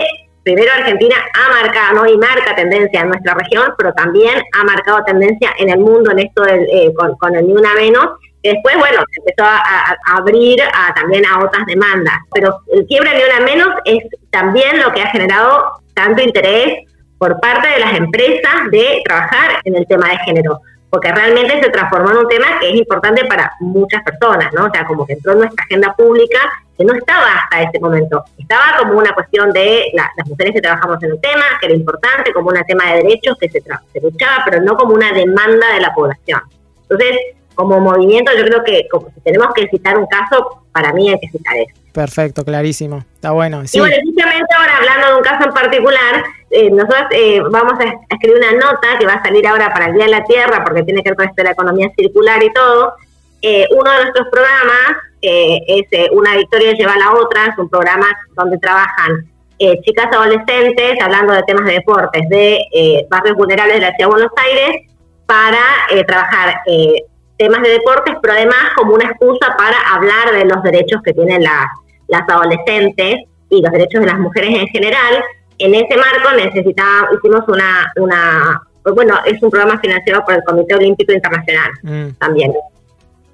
primero 0.43 0.71
Argentina 0.71 1.15
ha 1.33 1.61
marcado 1.61 2.05
y 2.05 2.17
marca 2.17 2.55
tendencia 2.55 3.01
en 3.01 3.09
nuestra 3.09 3.33
región, 3.33 3.73
pero 3.77 3.93
también 3.93 4.41
ha 4.53 4.63
marcado 4.63 5.03
tendencia 5.03 5.53
en 5.57 5.69
el 5.69 5.79
mundo 5.79 6.11
en 6.11 6.19
esto 6.19 6.45
eh, 6.47 6.93
con, 7.19 7.35
el 7.35 7.47
Ni 7.47 7.53
Una 7.53 7.73
Menos. 7.73 8.07
Después, 8.41 8.77
bueno, 8.77 9.03
empezó 9.17 9.43
a, 9.43 9.97
abrir 10.17 10.61
a, 10.61 10.93
también 10.93 11.25
a 11.25 11.39
otras 11.43 11.65
demandas. 11.65 12.15
Pero 12.33 12.61
el 12.71 12.85
quiebre 12.85 13.11
Ni 13.13 13.23
Una 13.23 13.45
Menos 13.45 13.69
es 13.85 14.03
también 14.29 14.79
lo 14.79 14.91
que 14.91 15.01
ha 15.01 15.07
generado 15.07 15.73
tanto 15.93 16.21
interés 16.21 16.85
por 17.17 17.39
parte 17.41 17.67
de 17.67 17.79
las 17.79 17.97
empresas 17.97 18.71
de 18.71 19.01
trabajar 19.03 19.61
en 19.65 19.75
el 19.75 19.85
tema 19.87 20.09
de 20.09 20.17
género 20.19 20.61
porque 20.89 21.11
realmente 21.11 21.61
se 21.61 21.69
transformó 21.69 22.11
en 22.11 22.17
un 22.17 22.27
tema 22.27 22.59
que 22.59 22.69
es 22.69 22.75
importante 22.75 23.25
para 23.25 23.51
muchas 23.59 24.01
personas, 24.03 24.51
¿no? 24.53 24.65
O 24.65 24.71
sea, 24.71 24.85
como 24.85 25.05
que 25.05 25.13
entró 25.13 25.33
en 25.33 25.39
nuestra 25.39 25.63
agenda 25.63 25.93
pública, 25.95 26.39
que 26.79 26.85
no 26.85 26.93
estaba 26.93 27.33
hasta 27.33 27.63
ese 27.63 27.77
momento. 27.77 28.23
Estaba 28.37 28.77
como 28.79 28.97
una 28.97 29.13
cuestión 29.13 29.51
de 29.51 29.91
las 29.93 30.07
mujeres 30.25 30.53
que 30.53 30.61
trabajamos 30.61 31.03
en 31.03 31.11
el 31.11 31.19
tema, 31.19 31.43
que 31.59 31.65
era 31.65 31.75
importante, 31.75 32.31
como 32.31 32.47
un 32.49 32.55
tema 32.65 32.85
de 32.85 33.03
derechos 33.03 33.35
que 33.37 33.49
se, 33.49 33.61
se 33.61 34.01
luchaba, 34.01 34.43
pero 34.45 34.61
no 34.61 34.77
como 34.77 34.93
una 34.93 35.11
demanda 35.11 35.73
de 35.73 35.81
la 35.81 35.93
población. 35.93 36.39
Entonces, 36.83 37.17
como 37.53 37.81
movimiento, 37.81 38.31
yo 38.37 38.45
creo 38.45 38.63
que 38.63 38.87
como 38.89 39.09
si 39.09 39.19
tenemos 39.19 39.49
que 39.53 39.67
citar 39.67 39.97
un 39.97 40.05
caso, 40.05 40.63
para 40.71 40.93
mí 40.93 41.09
hay 41.09 41.19
que 41.19 41.27
citar 41.27 41.57
eso. 41.57 41.75
Perfecto, 41.91 42.45
clarísimo. 42.45 43.03
Está 43.15 43.31
bueno. 43.31 43.67
Sí. 43.67 43.77
Y 43.77 43.81
bueno, 43.81 43.97
justamente 44.05 44.55
ahora 44.57 44.77
hablando 44.77 45.07
de 45.07 45.15
un 45.15 45.23
caso 45.23 45.49
en 45.49 45.53
particular, 45.53 46.23
eh, 46.49 46.69
nosotros 46.71 47.01
eh, 47.11 47.41
vamos 47.51 47.73
a 47.77 47.83
escribir 48.09 48.37
una 48.37 48.53
nota 48.53 48.97
que 48.97 49.05
va 49.05 49.15
a 49.15 49.23
salir 49.23 49.45
ahora 49.45 49.69
para 49.73 49.87
el 49.87 49.95
Día 49.95 50.05
de 50.05 50.11
la 50.11 50.23
Tierra, 50.23 50.63
porque 50.63 50.83
tiene 50.83 51.03
que 51.03 51.09
ver 51.09 51.17
con 51.17 51.25
esto 51.25 51.35
de 51.35 51.43
la 51.43 51.51
economía 51.51 51.91
circular 51.97 52.41
y 52.41 52.53
todo. 52.53 52.93
Eh, 53.41 53.65
uno 53.71 53.91
de 53.91 54.01
nuestros 54.03 54.27
programas 54.31 55.03
es 55.21 56.09
Una 56.11 56.37
Victoria 56.37 56.73
lleva 56.73 56.93
a 56.93 56.97
la 56.97 57.13
otra, 57.13 57.47
es 57.47 57.57
un 57.57 57.69
programa 57.69 58.07
donde 58.35 58.57
trabajan 58.57 59.29
chicas 59.83 60.07
adolescentes 60.13 60.97
hablando 61.01 61.33
de 61.33 61.43
temas 61.43 61.65
de 61.65 61.73
deportes 61.73 62.29
de 62.29 63.05
barrios 63.09 63.35
vulnerables 63.35 63.75
de 63.75 63.81
la 63.81 63.93
Ciudad 63.95 64.07
de 64.07 64.13
Buenos 64.13 64.31
Aires 64.37 64.87
para 65.25 65.59
trabajar 66.07 66.61
temas 67.39 67.61
de 67.63 67.69
deportes, 67.69 68.15
pero 68.21 68.33
además 68.33 68.71
como 68.75 68.93
una 68.93 69.05
excusa 69.05 69.55
para 69.57 69.77
hablar 69.93 70.31
de 70.33 70.45
los 70.45 70.61
derechos 70.61 71.01
que 71.03 71.13
tienen 71.13 71.41
las, 71.41 71.65
las 72.09 72.23
adolescentes 72.29 73.15
y 73.49 73.61
los 73.61 73.71
derechos 73.71 74.01
de 74.01 74.07
las 74.07 74.19
mujeres 74.19 74.49
en 74.49 74.67
general. 74.67 75.23
En 75.57 75.73
ese 75.73 75.95
marco 75.97 76.35
necesitaba, 76.35 77.09
hicimos 77.17 77.47
una, 77.47 77.91
una, 77.95 78.61
bueno, 78.93 79.15
es 79.25 79.41
un 79.41 79.49
programa 79.49 79.79
financiado 79.79 80.23
por 80.25 80.35
el 80.35 80.43
Comité 80.43 80.75
Olímpico 80.75 81.13
Internacional 81.13 81.71
mm. 81.83 82.09
también. 82.19 82.53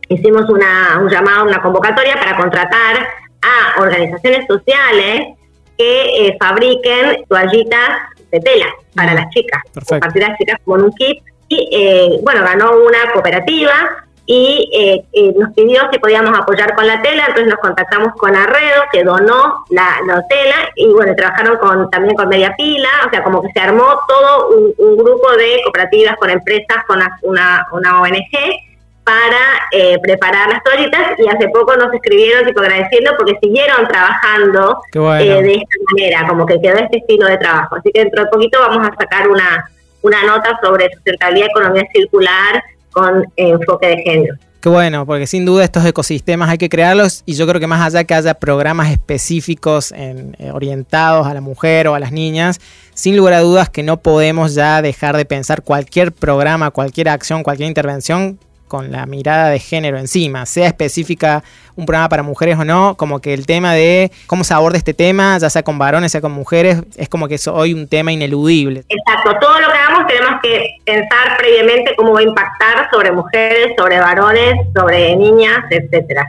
Hicimos 0.09 0.49
una, 0.49 0.99
un 1.01 1.09
llamado, 1.09 1.45
una 1.45 1.61
convocatoria 1.61 2.15
para 2.15 2.37
contratar 2.37 3.07
a 3.41 3.81
organizaciones 3.81 4.45
sociales 4.47 5.35
que 5.77 6.27
eh, 6.27 6.37
fabriquen 6.39 7.25
toallitas 7.27 7.89
de 8.31 8.39
tela 8.39 8.67
para 8.95 9.13
mm. 9.13 9.15
las 9.15 9.29
chicas, 9.29 9.61
compartir 9.87 10.21
las 10.21 10.37
chicas 10.37 10.59
con 10.63 10.83
un 10.83 10.91
kit. 10.93 11.23
Y 11.47 11.69
eh, 11.71 12.19
bueno, 12.23 12.41
ganó 12.43 12.71
una 12.71 13.11
cooperativa 13.13 14.05
y 14.25 15.05
eh, 15.13 15.33
nos 15.37 15.53
pidió 15.53 15.81
si 15.91 15.99
podíamos 15.99 16.37
apoyar 16.37 16.73
con 16.73 16.87
la 16.87 17.01
tela, 17.03 17.25
entonces 17.27 17.47
nos 17.47 17.59
contactamos 17.59 18.13
con 18.15 18.35
Arredo, 18.35 18.83
que 18.91 19.03
donó 19.03 19.63
la, 19.69 19.99
tela, 20.27 20.71
y 20.75 20.87
bueno, 20.87 21.13
trabajaron 21.15 21.57
con, 21.57 21.89
también 21.91 22.15
con 22.15 22.27
Media 22.27 22.55
Pila, 22.57 22.89
o 23.05 23.09
sea, 23.11 23.23
como 23.23 23.43
que 23.43 23.51
se 23.53 23.59
armó 23.59 23.99
todo 24.07 24.49
un, 24.49 24.97
grupo 24.97 25.31
de 25.33 25.61
cooperativas 25.63 26.15
con 26.17 26.31
empresas, 26.31 26.83
con 26.87 26.99
una, 27.21 27.67
una 27.71 28.01
ONG, 28.01 28.74
para 29.05 29.69
eh, 29.71 29.97
preparar 30.01 30.49
las 30.49 30.63
toallitas, 30.63 31.17
y 31.19 31.27
hace 31.29 31.47
poco 31.49 31.77
nos 31.77 31.93
escribieron 31.93 32.45
tipo 32.45 32.59
agradeciendo 32.59 33.11
porque 33.17 33.37
siguieron 33.41 33.87
trabajando 33.87 34.79
de 34.91 35.53
esta 35.53 35.77
manera, 35.91 36.27
como 36.27 36.45
que 36.45 36.59
quedó 36.59 36.79
este 36.79 36.97
estilo 36.97 37.27
de 37.27 37.37
trabajo. 37.37 37.75
Así 37.75 37.91
que 37.93 38.01
dentro 38.01 38.23
de 38.23 38.29
poquito 38.29 38.59
vamos 38.59 38.87
a 38.87 38.95
sacar 38.99 39.29
una 39.29 39.65
una 40.05 40.23
nota 40.23 40.59
sobre 40.61 40.89
sustentabilidad, 40.93 41.47
economía 41.49 41.83
circular 41.91 42.63
con 42.91 43.25
enfoque 43.35 43.87
de 43.87 43.97
género. 44.03 44.35
Qué 44.61 44.69
bueno, 44.69 45.05
porque 45.05 45.27
sin 45.27 45.45
duda 45.45 45.63
estos 45.63 45.85
ecosistemas 45.85 46.49
hay 46.49 46.57
que 46.57 46.69
crearlos 46.69 47.23
y 47.25 47.33
yo 47.33 47.45
creo 47.47 47.59
que 47.59 47.67
más 47.67 47.81
allá 47.85 48.03
que 48.03 48.13
haya 48.13 48.33
programas 48.35 48.91
específicos 48.91 49.91
en, 49.91 50.35
eh, 50.39 50.51
orientados 50.51 51.27
a 51.27 51.33
la 51.33 51.41
mujer 51.41 51.87
o 51.87 51.95
a 51.95 51.99
las 51.99 52.11
niñas, 52.11 52.59
sin 52.93 53.15
lugar 53.17 53.33
a 53.33 53.41
dudas 53.41 53.69
que 53.69 53.83
no 53.83 53.97
podemos 53.97 54.55
ya 54.55 54.81
dejar 54.81 55.17
de 55.17 55.25
pensar 55.25 55.61
cualquier 55.61 56.11
programa, 56.11 56.71
cualquier 56.71 57.09
acción, 57.09 57.43
cualquier 57.43 57.67
intervención 57.67 58.39
con 58.67 58.91
la 58.91 59.05
mirada 59.05 59.49
de 59.49 59.59
género 59.59 59.97
encima, 59.97 60.45
sea 60.45 60.67
específica 60.67 61.43
un 61.75 61.85
programa 61.85 62.09
para 62.09 62.23
mujeres 62.23 62.57
o 62.57 62.65
no, 62.65 62.95
como 62.95 63.19
que 63.19 63.33
el 63.33 63.45
tema 63.45 63.73
de 63.73 64.11
cómo 64.27 64.43
se 64.43 64.53
aborda 64.53 64.77
este 64.77 64.93
tema, 64.93 65.37
ya 65.37 65.49
sea 65.49 65.63
con 65.63 65.77
varones, 65.77 66.11
sea 66.11 66.21
con 66.21 66.31
mujeres, 66.31 66.81
es 66.95 67.09
como 67.09 67.27
que 67.27 67.35
es 67.35 67.47
hoy 67.47 67.73
un 67.73 67.87
tema 67.87 68.11
ineludible. 68.11 68.83
Exacto, 68.89 69.37
todo 69.39 69.59
lo 69.59 69.67
que 69.67 69.77
hagamos 69.77 70.07
tenemos 70.07 70.41
que 70.41 70.77
pensar 70.85 71.37
previamente 71.37 71.93
cómo 71.95 72.13
va 72.13 72.19
a 72.19 72.23
impactar 72.23 72.89
sobre 72.91 73.11
mujeres, 73.11 73.73
sobre 73.77 73.99
varones, 73.99 74.53
sobre 74.75 75.15
niñas, 75.15 75.65
etcétera. 75.69 76.25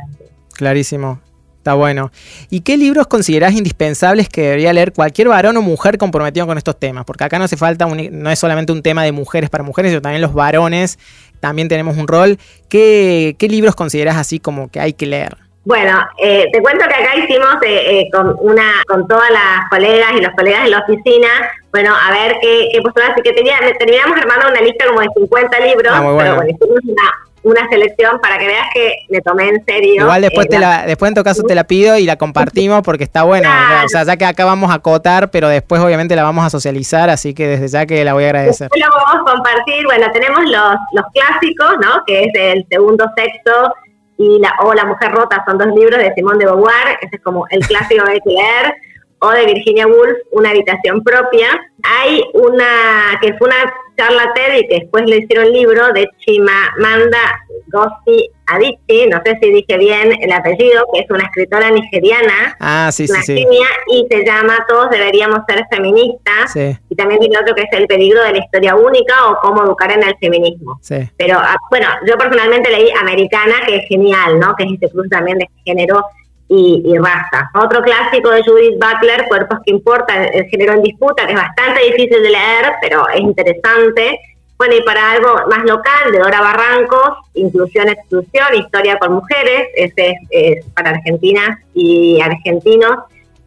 Clarísimo. 0.53 1.21
Está 1.67 1.75
bueno. 1.75 2.13
¿Y 2.49 2.61
qué 2.61 2.77
libros 2.77 3.09
considerás 3.09 3.53
indispensables 3.53 4.29
que 4.29 4.43
debería 4.43 4.73
leer 4.73 4.93
cualquier 4.93 5.27
varón 5.27 5.57
o 5.57 5.63
mujer 5.63 5.99
comprometido 5.99 6.47
con 6.47 6.59
estos 6.59 6.79
temas? 6.79 7.05
Porque 7.05 7.25
acá 7.25 7.41
no 7.41 7.45
hace 7.45 7.57
falta, 7.57 7.87
no 7.87 8.31
es 8.31 8.39
solamente 8.39 8.71
un 8.71 8.83
tema 8.85 9.03
de 9.03 9.11
mujeres 9.11 9.51
para 9.51 9.65
mujeres, 9.65 9.91
sino 9.91 10.01
también 10.01 10.23
los 10.23 10.33
varones 10.33 10.97
también 11.41 11.69
tenemos 11.69 11.97
un 11.97 12.09
rol. 12.09 12.39
¿Qué, 12.69 13.37
libros 13.41 13.75
consideras 13.75 14.17
así 14.17 14.39
como 14.39 14.71
que 14.71 14.81
hay 14.81 14.93
que 14.93 15.07
leer? 15.07 15.37
Bueno, 15.65 15.99
eh, 16.23 16.47
te 16.53 16.61
cuento 16.63 16.85
que 16.87 16.95
acá 16.95 17.17
hicimos 17.17 17.57
eh, 17.67 18.01
eh, 18.01 18.09
con 18.13 18.37
una 18.39 18.83
con 18.87 19.09
todas 19.09 19.31
las 19.31 19.69
colegas 19.69 20.13
y 20.17 20.21
los 20.21 20.33
colegas 20.37 20.63
de 20.63 20.71
la 20.71 20.79
oficina, 20.79 21.29
bueno, 21.73 21.93
a 21.93 22.13
ver 22.13 22.37
qué, 22.41 22.69
qué 22.73 22.81
posturas, 22.83 23.11
así 23.11 23.23
que 23.23 23.33
tenía, 23.33 23.59
terminamos 23.77 24.17
armando 24.17 24.49
una 24.49 24.61
lista 24.61 24.87
como 24.87 25.01
de 25.01 25.09
50 25.17 25.61
libros, 25.61 25.93
ah, 25.93 26.01
pero 26.01 26.15
bueno, 26.37 26.43
hicimos 26.49 26.79
una 26.85 27.26
selección 27.71 28.21
para 28.21 28.39
que 28.39 28.47
veas 28.47 28.67
que 28.73 28.95
me 29.09 29.21
tomé 29.21 29.49
en 29.49 29.65
serio. 29.65 30.03
Igual 30.03 30.23
después, 30.23 30.49
te 30.49 30.59
la, 30.59 30.87
después 30.87 31.11
en 31.11 31.15
tu 31.15 31.23
caso 31.23 31.43
te 31.43 31.55
la 31.55 31.65
pido 31.65 31.97
y 31.99 32.05
la 32.05 32.17
compartimos 32.17 32.83
porque 32.83 33.05
está 33.05 33.23
buena. 33.23 33.83
O 33.85 33.89
sea, 33.89 34.05
ya 34.05 34.17
que 34.17 34.25
acá 34.25 34.45
vamos 34.45 34.71
a 34.71 34.75
acotar, 34.75 35.31
pero 35.31 35.49
después 35.49 35.81
obviamente 35.81 36.17
la 36.17 36.23
vamos 36.23 36.45
a 36.45 36.51
socializar, 36.51 37.11
así 37.11 37.35
que 37.35 37.47
desde 37.47 37.69
ya 37.69 37.87
que 37.87 38.05
la 38.05 38.13
voy 38.15 38.25
a 38.25 38.27
agradecer. 38.29 38.69
Después 38.71 38.83
lo 38.83 39.05
vamos 39.05 39.29
a 39.29 39.33
compartir. 39.33 39.85
Bueno, 39.85 40.07
tenemos 40.13 40.41
los, 40.45 40.77
los 40.93 41.05
clásicos, 41.13 41.77
¿no? 41.81 42.03
Que 42.07 42.25
es 42.25 42.31
el 42.35 42.67
segundo 42.69 43.05
sexo 43.17 43.75
y 44.19 44.39
la, 44.39 44.53
o 44.63 44.73
La 44.73 44.85
Mujer 44.85 45.13
Rota, 45.13 45.45
son 45.47 45.59
dos 45.59 45.69
libros 45.75 45.99
de 45.99 46.13
Simón 46.15 46.39
de 46.39 46.47
Beauvoir, 46.47 46.99
ese 47.03 47.17
es 47.17 47.23
como 47.23 47.47
el 47.51 47.61
clásico 47.67 48.05
que 48.05 48.13
hay 48.13 48.21
que 48.21 48.31
leer 48.31 48.75
o 49.21 49.31
de 49.31 49.47
Virginia 49.47 49.87
Woolf, 49.87 50.19
Una 50.33 50.51
habitación 50.51 51.03
propia. 51.03 51.49
Hay 51.83 52.23
una 52.35 53.19
que 53.21 53.35
fue 53.35 53.49
una 53.49 53.73
charla 53.97 54.33
TED 54.35 54.59
y 54.59 54.69
que 54.69 54.81
después 54.81 55.05
le 55.07 55.19
hicieron 55.19 55.53
libro 55.53 55.93
de 55.93 56.09
Chimamanda 56.19 57.41
Ngozi 57.73 58.31
Adichie, 58.49 59.09
no 59.09 59.21
sé 59.25 59.37
si 59.41 59.51
dije 59.51 59.77
bien 59.77 60.13
el 60.21 60.31
apellido, 60.31 60.85
que 60.93 61.01
es 61.01 61.11
una 61.11 61.25
escritora 61.25 61.69
nigeriana, 61.71 62.57
ah, 62.61 62.91
sí, 62.93 63.09
sí, 63.09 63.21
sí. 63.23 63.47
y 63.89 64.07
se 64.09 64.25
llama 64.25 64.65
Todos 64.69 64.91
deberíamos 64.91 65.41
ser 65.49 65.65
feministas. 65.69 66.55
Y 66.89 66.95
también 66.95 67.21
tiene 67.21 67.39
otro 67.39 67.55
que 67.55 67.63
es 67.63 67.69
El 67.73 67.89
peligro 67.89 68.23
de 68.23 68.33
la 68.33 68.39
historia 68.39 68.77
única 68.77 69.15
o 69.29 69.41
Cómo 69.41 69.65
educar 69.65 69.91
en 69.91 70.05
el 70.05 70.17
feminismo. 70.19 70.79
Pero 71.17 71.39
ah, 71.39 71.57
bueno, 71.71 71.89
yo 72.07 72.17
personalmente 72.17 72.71
leí 72.71 72.89
Americana, 73.01 73.55
que 73.67 73.77
es 73.77 73.89
genial, 73.89 74.39
¿no? 74.39 74.55
Que 74.55 74.65
es 74.65 74.73
este 74.75 74.91
cruce 74.91 75.09
también 75.09 75.39
de 75.39 75.49
género 75.65 76.05
y, 76.49 76.97
raza. 76.99 77.51
Otro 77.55 77.83
clásico 77.83 78.31
de 78.31 78.43
Judith 78.45 78.79
Butler, 78.79 79.27
Cuerpos 79.29 79.59
que 79.65 79.73
importan, 79.73 80.25
el 80.33 80.45
género 80.47 80.75
en 80.75 80.83
disputa, 80.83 81.27
que 81.27 81.33
es 81.33 81.39
bastante 81.39 81.81
difícil 81.85 82.23
de 82.23 82.31
leer, 82.31 82.73
pero 82.81 83.09
es 83.09 83.21
interesante. 83.21 84.21
Bueno, 84.57 84.75
y 84.75 84.83
para 84.83 85.13
algo 85.13 85.35
más 85.51 85.65
local, 85.65 86.13
de 86.13 86.19
Dora 86.19 86.41
Barrancos, 86.41 87.19
Inclusión, 87.35 87.89
Exclusión, 87.89 88.55
Historia 88.55 88.99
con 88.99 89.13
Mujeres, 89.15 89.69
ese 89.75 90.15
es, 90.31 90.65
para 90.73 90.91
argentinas 90.91 91.59
y 91.75 92.21
argentinos. 92.21 92.97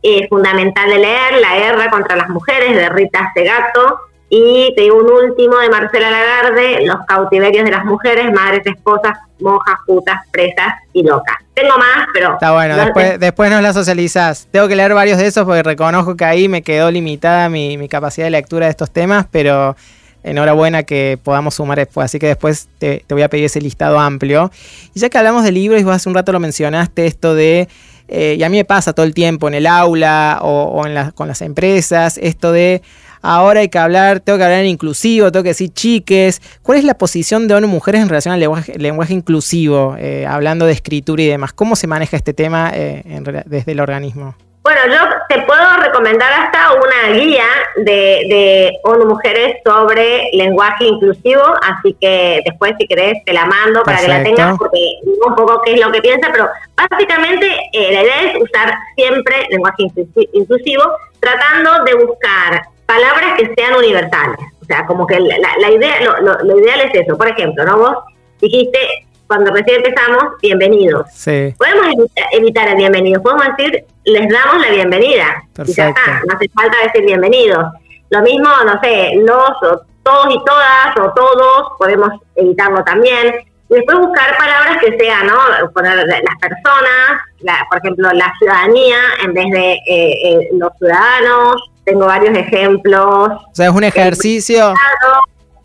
Es 0.02 0.30
fundamental 0.30 0.90
de 0.90 1.00
leer 1.00 1.42
La 1.42 1.58
guerra 1.58 1.90
contra 1.90 2.16
las 2.16 2.30
mujeres, 2.30 2.76
de 2.76 2.90
Rita 2.90 3.32
Segato. 3.34 4.00
Y 4.30 4.74
te 4.76 4.84
digo 4.84 4.98
un 4.98 5.12
último 5.12 5.58
de 5.58 5.70
Marcela 5.70 6.12
Lagarde, 6.12 6.86
Los 6.86 6.98
cautiverios 7.08 7.65
de 7.65 7.72
las 7.72 7.84
mujeres, 7.84 8.32
madres, 8.32 8.62
esposas, 8.65 9.18
monjas, 9.39 9.76
putas, 9.88 10.20
presas 10.32 10.74
y 10.94 11.04
locas. 11.04 11.36
Tengo 11.56 11.76
más, 11.78 12.08
pero... 12.13 12.34
Está 12.34 12.52
bueno, 12.52 12.78
después, 12.78 13.20
después 13.20 13.50
nos 13.50 13.63
la 13.63 13.74
socializas. 13.74 14.48
Tengo 14.52 14.68
que 14.68 14.76
leer 14.76 14.94
varios 14.94 15.18
de 15.18 15.26
esos 15.26 15.46
porque 15.46 15.63
reconozco 15.63 16.15
que 16.15 16.26
ahí 16.26 16.48
me 16.48 16.62
quedó 16.62 16.92
limitada 16.92 17.50
mi, 17.50 17.88
capacidad 17.89 18.28
de 18.28 18.32
lectura 18.32 18.68
de 18.68 18.72
estos 18.72 18.92
temas, 18.92 19.26
pero 19.32 19.76
enhorabuena 20.22 20.84
que 20.84 21.18
podamos 21.24 21.56
sumar 21.56 21.80
después. 21.80 22.06
Así 22.06 22.20
que 22.20 22.28
después 22.28 22.70
te, 22.78 23.04
voy 23.10 23.24
a 23.24 23.30
pedir 23.30 23.46
ese 23.46 23.62
listado 23.62 24.00
amplio. 24.00 24.52
Y 24.94 25.00
ya 25.00 25.10
que 25.10 25.18
hablamos 25.18 25.44
de 25.44 25.52
libros, 25.52 25.82
y 25.82 25.84
vos 25.84 25.96
hace 25.96 26.08
un 26.08 26.13
rato 26.13 26.32
lo 26.32 26.39
mencionaste, 26.39 27.08
esto 27.08 27.34
de... 27.34 27.68
Eh, 28.12 28.38
y 28.39 28.44
a 28.44 28.50
mí 28.50 28.58
me 28.58 28.65
pasa 28.65 28.94
todo 28.94 29.06
el 29.06 29.13
tiempo 29.13 29.48
en 29.48 29.54
el 29.54 29.68
aula 29.68 30.39
o, 30.42 30.86
en 30.88 31.12
con 31.12 31.28
las 31.28 31.44
empresas, 31.44 32.18
esto 32.18 32.52
de 32.52 32.82
ahora 33.22 33.62
hay 33.62 33.70
que 33.70 33.80
hablar, 33.80 34.20
tengo 34.20 34.38
que 34.38 34.44
hablar 34.44 34.62
en 34.62 34.68
inclusivo, 34.68 35.32
tengo 35.32 35.44
que 35.44 35.50
decir 35.50 35.72
chiques. 35.74 36.42
¿Cuál 36.62 36.80
es 36.80 36.84
la 36.84 36.96
posición 36.96 37.48
de 37.48 37.56
ONU 37.56 37.68
Mujeres 37.68 38.02
en 38.02 38.10
relación 38.10 38.34
al 38.34 38.40
lenguaje, 38.40 39.14
inclusivo, 39.14 39.96
eh, 39.98 40.26
hablando 40.26 40.66
de 40.66 40.74
escritura 40.74 41.22
y 41.22 41.28
demás? 41.28 41.54
¿Cómo 41.54 41.76
se 41.76 41.88
maneja 41.88 42.18
este 42.18 42.34
tema 42.34 42.72
eh, 42.74 43.04
desde 43.46 43.72
el 43.72 43.80
organismo? 43.80 44.36
Bueno, 44.62 44.82
yo 44.88 45.00
te 45.30 45.42
puedo 45.48 45.78
recomendar 45.78 46.32
hasta 46.32 46.74
una 46.74 47.18
guía 47.18 47.46
de, 47.78 48.72
ONU 48.84 49.06
Mujeres 49.06 49.56
sobre 49.66 50.30
lenguaje 50.34 50.86
inclusivo, 50.86 51.42
así 51.64 51.96
que 52.00 52.42
después 52.46 52.74
si 52.78 52.86
querés 52.86 53.24
te 53.26 53.34
la 53.34 53.46
mando 53.46 53.82
para 53.84 54.00
que 54.00 54.08
la 54.08 54.22
tengas, 54.22 54.58
porque 54.60 54.80
digo 55.04 55.28
un 55.28 55.36
poco 55.36 55.62
qué 55.64 55.74
es 55.74 55.80
lo 55.80 55.92
que 55.92 56.02
piensa, 56.02 56.28
pero 56.32 56.50
básicamente 56.76 57.48
eh, 57.74 57.94
la 57.94 58.04
idea 58.04 58.22
es 58.24 58.42
usar 58.42 58.76
siempre 58.96 59.48
lenguaje 59.50 59.88
inclusivo, 60.34 60.84
tratando 61.20 61.84
de 61.86 62.06
buscar 62.06 62.62
palabras 62.89 63.34
que 63.38 63.54
sean 63.54 63.75
universales. 63.75 64.39
O 64.62 64.65
sea, 64.65 64.86
como 64.88 65.06
que 65.06 65.19
la, 65.19 65.71
idea, 65.71 66.02
lo, 66.02 66.43
lo, 66.43 66.60
ideal 66.60 66.82
es 66.82 67.02
eso. 67.02 67.15
Por 67.15 67.28
ejemplo, 67.28 67.63
¿no? 67.63 67.78
Vos 67.78 67.97
dijiste, 68.41 68.80
cuando 69.28 69.54
recién 69.54 69.78
empezamos, 69.78 70.23
bienvenidos. 70.41 71.06
Sí. 71.13 71.54
Podemos 71.60 72.10
evitar, 72.32 72.67
el 72.67 72.78
bienvenido. 72.78 73.21
Podemos 73.21 73.45
decir, 73.56 73.86
les 74.06 74.28
damos 74.28 74.65
la 74.65 74.71
bienvenida. 74.71 75.43
Y 75.67 75.73
ya 75.73 75.89
está, 75.89 76.21
no 76.28 76.36
hace 76.36 76.49
falta 76.49 76.78
decir 76.84 77.06
bienvenidos. 77.06 77.63
Lo 78.10 78.21
mismo, 78.23 78.49
no 78.65 78.82
sé, 78.82 79.12
los 79.17 79.52
o 79.71 79.82
todos 80.02 80.34
y 80.34 80.43
todas 80.43 80.97
o 80.99 81.13
todos, 81.13 81.71
podemos 81.78 82.10
evitarlo 82.36 82.84
también. 82.84 83.36
Y 83.69 83.75
después 83.75 83.99
buscar 83.99 84.36
palabras 84.36 84.78
que 84.82 84.97
sean, 84.97 85.28
¿no? 85.28 85.36
Poner 85.75 85.95
las 85.95 86.38
personas, 86.41 87.21
la, 87.41 87.67
por 87.69 87.78
ejemplo, 87.78 88.10
la 88.13 88.34
ciudadanía 88.39 88.97
en 89.23 89.34
vez 89.34 89.45
de 89.52 89.73
eh, 89.73 89.80
eh, 90.23 90.49
los 90.54 90.71
ciudadanos, 90.80 91.69
tengo 91.89 92.06
varios 92.06 92.38
ejemplos. 92.38 93.32
O 93.32 93.49
sea, 93.56 93.67
es 93.67 93.73
un 93.73 93.84
ejercicio. 93.84 94.73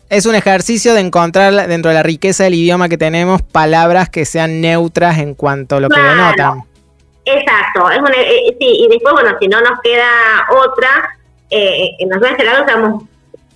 Es 0.09 0.25
un 0.25 0.35
ejercicio 0.35 0.93
de 0.93 1.01
encontrar 1.01 1.67
dentro 1.67 1.89
de 1.89 1.95
la 1.95 2.03
riqueza 2.03 2.43
del 2.43 2.53
idioma 2.53 2.89
que 2.89 2.97
tenemos 2.97 3.41
palabras 3.41 4.09
que 4.09 4.25
sean 4.25 4.61
neutras 4.61 5.17
en 5.17 5.33
cuanto 5.33 5.77
a 5.77 5.79
lo 5.79 5.89
que 5.89 5.99
denotan. 5.99 6.63
Exacto, 7.25 7.89
es 7.89 7.99
eh, 8.15 8.55
sí, 8.59 8.85
y 8.85 8.87
después, 8.87 9.13
bueno, 9.13 9.35
si 9.39 9.47
no 9.47 9.59
nos 9.59 9.79
queda 9.81 10.05
otra, 10.63 11.17
eh, 11.49 11.89
en 11.97 12.09
los 12.09 12.21
general 12.21 12.65
usamos 12.67 13.03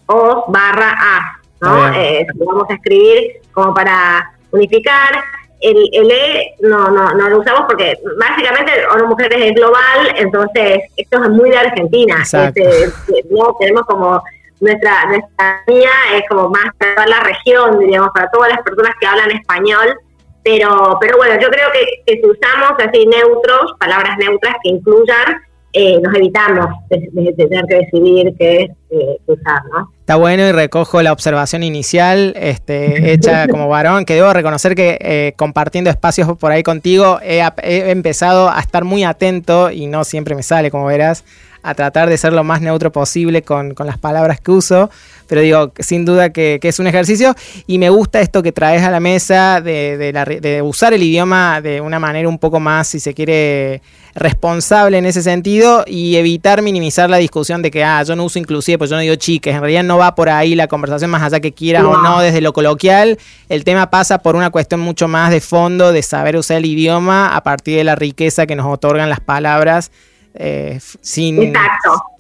os 0.08 0.44
barra 0.48 0.96
a, 0.98 1.40
¿no? 1.62 1.94
Eh, 1.94 2.26
vamos 2.34 2.68
a 2.68 2.74
escribir 2.74 3.42
como 3.54 3.72
para 3.76 4.34
unificar 4.52 5.24
el, 5.62 5.90
el 5.92 6.12
E 6.12 6.56
no, 6.62 6.90
no, 6.90 7.12
no 7.12 7.30
lo 7.30 7.40
usamos 7.40 7.64
porque 7.68 7.98
básicamente 8.20 8.72
ONU 8.94 9.08
Mujeres 9.08 9.40
es 9.42 9.54
global, 9.54 10.14
entonces 10.16 10.84
esto 10.96 11.24
es 11.24 11.30
muy 11.30 11.50
de 11.50 11.58
Argentina. 11.58 12.22
Este, 12.22 12.92
no 13.30 13.56
tenemos 13.60 13.84
como 13.84 14.22
nuestra 14.62 15.06
nuestra 15.06 15.64
mía 15.68 15.92
es 16.16 16.24
como 16.30 16.50
más 16.50 16.66
para 16.78 16.96
toda 16.96 17.08
la 17.08 17.20
región, 17.22 17.80
diríamos, 17.80 18.10
para 18.14 18.30
todas 18.30 18.50
las 18.50 18.62
personas 18.62 18.94
que 19.00 19.08
hablan 19.08 19.32
español. 19.32 19.98
Pero, 20.44 20.98
pero 21.02 21.18
bueno, 21.18 21.40
yo 21.40 21.50
creo 21.50 21.70
que, 21.72 21.86
que 22.06 22.22
si 22.22 22.26
usamos 22.26 22.72
así 22.80 23.06
neutros, 23.06 23.74
palabras 23.78 24.18
neutras 24.18 24.56
que 24.64 24.70
incluyan, 24.70 25.42
eh, 25.74 26.00
nos 26.02 26.16
evitamos 26.16 26.68
de, 26.90 27.34
tener 27.34 27.66
que 27.66 27.76
decidir 27.76 28.34
qué 28.40 28.72
eh, 28.90 29.18
usar, 29.28 29.62
¿no? 29.72 29.92
Está 30.10 30.18
bueno 30.18 30.42
y 30.42 30.52
recojo 30.52 31.04
la 31.04 31.14
observación 31.14 31.62
inicial 31.62 32.34
este, 32.36 33.14
hecha 33.14 33.48
como 33.52 33.70
varón, 33.70 34.06
que 34.06 34.16
debo 34.16 34.34
reconocer 34.34 34.74
que 34.74 34.98
eh, 35.00 35.34
compartiendo 35.36 35.92
espacios 35.92 36.36
por 36.36 36.52
ahí 36.52 36.64
contigo 36.64 37.20
he, 37.22 37.44
empezado 37.92 38.50
a 38.50 38.60
estar 38.60 38.86
muy 38.86 39.04
atento 39.04 39.70
y 39.70 39.86
no 39.86 40.04
siempre 40.04 40.34
me 40.34 40.42
sale, 40.42 40.72
como 40.72 40.88
verás, 40.88 41.26
a 41.64 41.74
tratar 41.74 42.10
de 42.10 42.18
ser 42.18 42.34
lo 42.34 42.44
más 42.44 42.62
neutro 42.62 42.92
posible 42.92 43.42
con, 43.42 43.74
con 43.74 43.88
las 43.88 43.98
palabras 43.98 44.40
que 44.40 44.52
uso. 44.52 44.90
Pero 45.30 45.42
digo, 45.42 45.72
sin 45.78 46.06
duda 46.06 46.32
que, 46.32 46.60
es 46.62 46.80
un 46.80 46.88
ejercicio 46.88 47.36
y 47.68 47.78
me 47.78 47.92
gusta 47.92 48.20
esto 48.20 48.42
que 48.42 48.52
traes 48.52 48.82
a 48.82 48.90
la 48.90 49.00
mesa 49.00 49.62
de, 49.62 50.62
usar 50.64 50.94
el 50.94 51.04
idioma 51.04 51.62
de 51.62 51.82
una 51.82 52.00
manera 52.00 52.28
un 52.28 52.40
poco 52.40 52.60
más, 52.60 52.88
si 52.88 53.00
se 53.00 53.14
quiere, 53.14 53.84
responsable 54.16 54.98
en 54.98 55.06
ese 55.06 55.22
sentido 55.22 55.84
y 55.86 56.16
evitar 56.16 56.64
minimizar 56.64 57.12
la 57.12 57.18
discusión 57.18 57.62
de 57.62 57.70
que, 57.70 57.84
ah, 57.84 58.02
yo 58.02 58.16
no 58.16 58.26
uso 58.26 58.40
inclusive, 58.40 58.80
pues 58.80 58.90
yo 58.90 58.96
no 58.96 59.04
digo 59.04 59.16
chiques, 59.16 59.54
en 59.54 59.62
realidad 59.62 59.84
no 59.84 60.00
va 60.00 60.16
por 60.16 60.30
ahí 60.30 60.56
la 60.56 60.68
conversación 60.68 61.12
más 61.12 61.22
allá 61.22 61.40
que 61.40 61.54
quiera 61.54 61.88
o 61.88 62.02
no 62.02 62.22
desde 62.22 62.42
lo 62.42 62.52
coloquial, 62.52 63.20
el 63.50 63.64
tema 63.64 63.92
pasa 63.92 64.18
por 64.18 64.36
una 64.36 64.50
cuestión 64.50 64.82
mucho 64.82 65.08
más 65.08 65.30
de 65.30 65.42
fondo, 65.42 65.92
de 65.92 66.02
saber 66.02 66.38
usar 66.38 66.58
el 66.58 66.66
idioma 66.66 67.36
a 67.36 67.44
partir 67.44 67.78
de 67.78 67.84
la 67.84 67.96
riqueza 67.96 68.48
que 68.48 68.56
nos 68.56 68.66
otorgan 68.66 69.10
las 69.10 69.20
palabras 69.20 69.92
eh, 70.36 70.78
sin... 70.80 71.54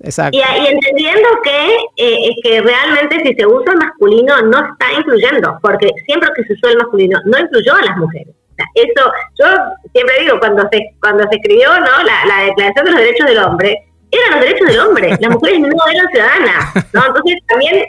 Exacto. 0.02 0.38
Y, 0.38 0.41
entendiendo 0.41 1.28
que, 1.43 1.78
eh, 1.98 2.36
que 2.43 2.62
realmente 2.62 3.22
si 3.24 3.36
se 3.36 3.45
usa 3.45 3.74
el 3.74 3.80
masculino 3.80 4.41
no 4.43 4.60
está 4.60 4.93
incluyendo, 4.98 5.58
porque 5.62 5.89
siempre 6.06 6.30
que 6.36 6.43
se 6.43 6.54
usó 6.54 6.69
el 6.69 6.78
masculino 6.78 7.19
no 7.26 7.39
incluyó 7.39 7.76
a 7.76 7.82
las 7.82 7.98
mujeres. 7.98 8.34
eso, 8.76 9.12
yo 9.39 9.45
siempre 9.93 10.22
digo, 10.22 10.39
cuando 10.39 10.67
se, 10.72 10.95
cuando 11.02 11.24
se 11.30 11.36
escribió 11.36 11.69
¿no? 11.80 12.04
la, 12.04 12.45
Declaración 12.45 12.86
de 12.86 12.91
los 12.91 13.00
Derechos 13.00 13.28
del 13.28 13.39
Hombre, 13.39 13.86
eran 14.12 14.32
los 14.32 14.39
derechos 14.41 14.67
del 14.67 14.80
hombre, 14.80 15.17
las 15.19 15.32
mujeres 15.32 15.60
no 15.60 15.67
eran 15.67 16.08
ciudadanas. 16.12 16.74
¿no? 16.93 17.06
Entonces 17.06 17.38
también 17.48 17.86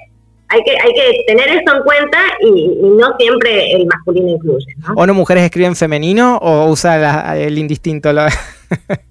hay 0.48 0.62
que, 0.64 0.72
hay 0.72 0.92
que 0.92 1.24
tener 1.26 1.48
eso 1.48 1.76
en 1.76 1.82
cuenta 1.82 2.18
y, 2.40 2.78
no 2.82 3.16
siempre 3.18 3.72
el 3.72 3.86
masculino 3.86 4.28
incluye. 4.28 4.66
¿no? 4.78 4.94
¿O 4.96 5.06
no 5.06 5.14
mujeres 5.14 5.44
escriben 5.44 5.76
femenino 5.76 6.36
o 6.36 6.66
usa 6.66 7.36
el 7.36 7.56
indistinto? 7.56 8.10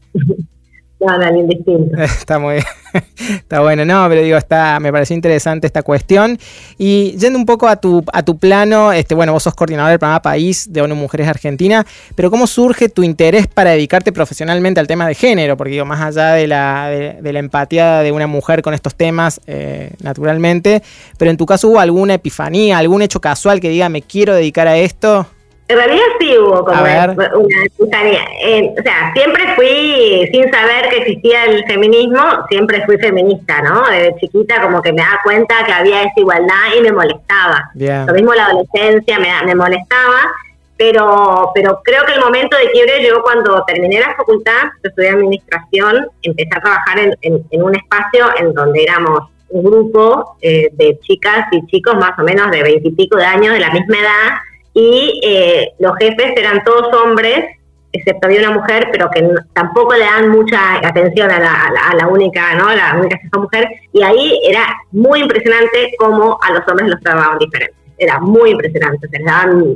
Está 1.98 2.40
muy 2.40 2.60
está 3.30 3.62
bueno, 3.62 3.86
no, 3.86 4.06
pero 4.10 4.22
digo, 4.22 4.38
está, 4.38 4.80
me 4.80 4.92
pareció 4.92 5.16
interesante 5.16 5.68
esta 5.68 5.84
cuestión. 5.84 6.38
Y 6.78 7.16
yendo 7.18 7.38
un 7.38 7.46
poco 7.46 7.68
a 7.68 7.76
tu, 7.76 8.04
a 8.12 8.24
tu 8.24 8.38
plano, 8.38 8.92
este, 8.92 9.16
bueno, 9.16 9.34
vos 9.34 9.44
sos 9.44 9.54
coordinador 9.54 9.92
del 9.92 10.00
programa 10.00 10.22
País 10.22 10.72
de 10.72 10.82
ONU 10.82 10.96
Mujeres 10.96 11.28
Argentina, 11.28 11.86
pero 12.16 12.30
¿cómo 12.30 12.48
surge 12.48 12.90
tu 12.90 13.04
interés 13.04 13.48
para 13.48 13.72
dedicarte 13.72 14.12
profesionalmente 14.12 14.80
al 14.80 14.88
tema 14.88 15.08
de 15.08 15.16
género? 15.16 15.58
Porque 15.58 15.72
digo, 15.72 15.86
más 15.86 16.02
allá 16.02 16.34
de 16.34 16.48
la, 16.48 16.88
de, 16.90 17.34
la 17.34 17.40
empatía 17.40 18.00
de 18.00 18.12
una 18.12 18.28
mujer 18.28 18.62
con 18.62 18.74
estos 18.74 18.96
temas, 18.96 19.42
eh, 19.48 19.92
naturalmente, 20.02 20.82
pero 21.18 21.32
en 21.32 21.38
tu 21.38 21.46
caso 21.46 21.70
hubo 21.70 21.80
alguna 21.80 22.16
epifanía, 22.16 22.78
algún 22.78 23.02
hecho 23.02 23.22
casual 23.22 23.60
que 23.60 23.70
diga, 23.70 23.90
me 23.90 24.02
quiero 24.02 24.34
dedicar 24.34 24.68
a 24.68 24.78
esto. 24.78 25.28
En 25.70 25.78
realidad 25.78 26.04
sí 26.20 26.36
hubo 26.36 26.66
como 26.66 26.82
una 26.82 27.14
o 27.14 28.82
sea, 28.82 29.14
siempre 29.14 29.54
fui, 29.56 30.28
sin 30.32 30.52
saber 30.52 30.90
que 30.90 30.98
existía 30.98 31.46
el 31.46 31.64
feminismo, 31.66 32.20
siempre 32.50 32.84
fui 32.88 32.98
feminista, 32.98 33.62
¿no? 33.62 33.88
Desde 33.88 34.16
chiquita 34.20 34.64
como 34.64 34.82
que 34.82 34.92
me 34.92 35.04
daba 35.04 35.20
cuenta 35.24 35.64
que 35.68 35.72
había 35.72 36.02
desigualdad 36.02 36.74
y 36.76 36.82
me 36.82 36.92
molestaba. 36.92 37.70
Lo 37.76 38.14
mismo 38.16 38.34
la 38.34 38.48
adolescencia 38.48 39.20
me, 39.20 39.30
me 39.46 39.54
molestaba, 39.54 40.32
pero, 40.76 41.52
pero 41.54 41.80
creo 41.84 42.04
que 42.04 42.14
el 42.14 42.22
momento 42.22 42.58
de 42.58 42.72
quiebre 42.72 43.02
llegó 43.04 43.22
cuando 43.22 43.64
terminé 43.66 44.00
la 44.00 44.16
facultad, 44.16 44.70
estudié 44.82 45.10
administración, 45.10 46.08
empecé 46.24 46.50
a 46.58 46.62
trabajar 46.62 46.98
en, 46.98 47.46
en, 47.52 47.62
un 47.62 47.76
espacio 47.76 48.26
en 48.40 48.54
donde 48.54 48.82
éramos 48.82 49.30
un 49.50 49.64
grupo 49.64 50.36
eh, 50.42 50.70
de 50.72 50.98
chicas 51.02 51.46
y 51.52 51.64
chicos 51.68 51.94
más 51.96 52.18
o 52.18 52.24
menos 52.24 52.50
de 52.50 52.64
veintipico 52.64 53.18
de 53.18 53.26
años 53.26 53.54
de 53.54 53.60
la 53.60 53.70
misma 53.70 54.00
edad 54.00 54.49
y 54.80 55.20
eh, 55.24 55.74
los 55.80 55.94
jefes 55.98 56.32
eran 56.38 56.64
todos 56.64 56.94
hombres, 56.94 57.44
excepto 57.92 58.28
había 58.28 58.48
una 58.48 58.60
mujer, 58.60 58.88
pero 58.94 59.10
que 59.10 59.28
tampoco 59.52 59.94
le 59.94 60.06
dan 60.06 60.30
mucha 60.30 60.78
atención 60.78 61.30
a 61.30 61.40
la, 61.40 62.08
única, 62.08 62.56
¿no? 62.56 62.74
La 62.74 62.96
única 62.98 63.18
jefa 63.18 63.40
mujer, 63.40 63.68
y 63.92 64.02
ahí 64.04 64.40
era 64.48 64.74
muy 64.92 65.20
impresionante 65.20 65.94
cómo 65.98 66.40
a 66.42 66.52
los 66.54 66.66
hombres 66.70 66.90
los 66.92 67.02
trataban 67.02 67.38
diferente. 67.40 67.76
Era 67.98 68.20
muy 68.20 68.52
impresionante. 68.52 69.06
Se 69.10 69.18
les 69.18 69.26
daban, 69.26 69.76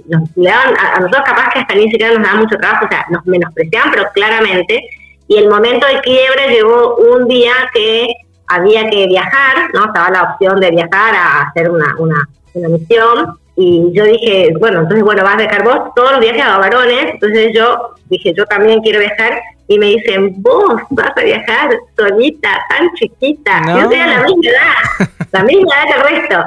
a, 0.79 0.99
nosotros 1.01 1.23
capaz 1.25 1.49
que 1.51 1.59
hasta 1.59 1.75
ni 1.75 1.91
siquiera 1.91 2.13
nos 2.13 2.23
daban 2.23 2.39
mucho 2.39 2.55
trabajo, 2.55 2.85
o 2.85 2.87
sea, 2.87 3.05
nos 3.09 3.25
menospreciaban, 3.25 3.91
pero 3.91 4.05
claramente. 4.13 4.81
Y 5.27 5.37
el 5.37 5.49
momento 5.49 5.85
de 5.85 5.99
quiebre 5.99 6.47
llegó 6.49 6.95
un 6.95 7.27
día 7.27 7.53
que 7.73 8.07
había 8.47 8.89
que 8.89 9.07
viajar, 9.07 9.69
¿no? 9.73 9.85
Estaba 9.87 10.09
la 10.11 10.23
opción 10.31 10.61
de 10.61 10.71
viajar 10.71 11.13
a 11.13 11.41
hacer 11.41 11.69
una, 11.69 11.93
una, 11.99 12.29
una 12.53 12.69
misión 12.69 13.42
y 13.55 13.91
yo 13.93 14.05
dije, 14.05 14.51
bueno, 14.59 14.79
entonces, 14.79 15.03
bueno, 15.03 15.23
vas 15.23 15.35
a 15.35 15.43
dejar 15.43 15.63
vos 15.63 15.93
todos 15.95 16.11
los 16.13 16.21
viajes 16.21 16.43
a 16.43 16.57
varones. 16.57 17.13
Entonces 17.13 17.51
yo 17.53 17.91
dije, 18.09 18.33
yo 18.35 18.45
también 18.45 18.81
quiero 18.81 18.99
viajar. 18.99 19.41
Y 19.67 19.79
me 19.79 19.87
dicen, 19.87 20.41
vos 20.41 20.81
vas 20.89 21.11
a 21.15 21.21
viajar 21.21 21.69
solita, 21.95 22.49
tan 22.69 22.91
chiquita. 22.95 23.61
Yo 23.79 23.89
tenía 23.89 24.07
la 24.07 24.23
misma 24.23 24.49
edad, 24.49 25.07
la 25.31 25.43
misma 25.43 25.75
edad 25.75 25.87
que 25.87 25.93
el 25.93 26.21
resto. 26.21 26.43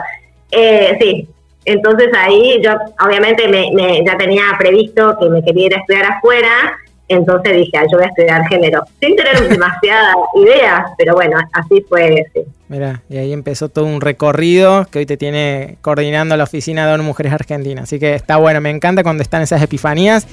Eh, 0.51 0.99
sí, 1.01 1.29
entonces 1.64 2.09
ahí 2.16 2.61
yo 2.62 2.73
obviamente 3.05 3.49
me, 3.49 3.71
me, 3.73 4.05
ya 4.05 4.16
tenía 4.16 4.45
previsto 4.59 5.16
que 5.19 5.29
me 5.29 5.42
quería 5.42 5.66
ir 5.66 5.75
a 5.75 5.79
estudiar 5.79 6.05
afuera 6.12 6.79
entonces 7.09 7.57
dije, 7.57 7.73
ah, 7.77 7.85
yo 7.90 7.99
voy 7.99 8.07
a 8.07 8.09
estudiar 8.09 8.49
género, 8.49 8.83
sin 9.01 9.14
tener 9.16 9.49
demasiada 9.49 10.14
idea, 10.35 10.87
pero 10.99 11.14
bueno, 11.14 11.37
así 11.53 11.85
fue. 11.88 12.27
Mira, 12.69 13.03
y 13.09 13.19
ahí 13.19 13.33
empezó 13.33 13.69
todo 13.69 13.85
un 13.85 14.01
recorrido 14.01 14.87
que 14.90 14.99
hoy 15.01 15.07
te 15.07 15.16
tiene 15.16 15.79
coordinando 15.83 16.37
la 16.37 16.45
oficina 16.45 16.87
de 16.87 16.95
ONU 16.95 17.05
Mujeres 17.05 17.33
Argentinas. 17.33 17.85
Así 17.85 18.01
que 18.01 18.14
está 18.14 18.38
bueno, 18.38 18.61
me 18.61 18.71
encanta 18.71 19.05
cuando 19.05 19.23
están 19.23 19.42
esas 19.42 19.62
epifanías. 19.62 20.27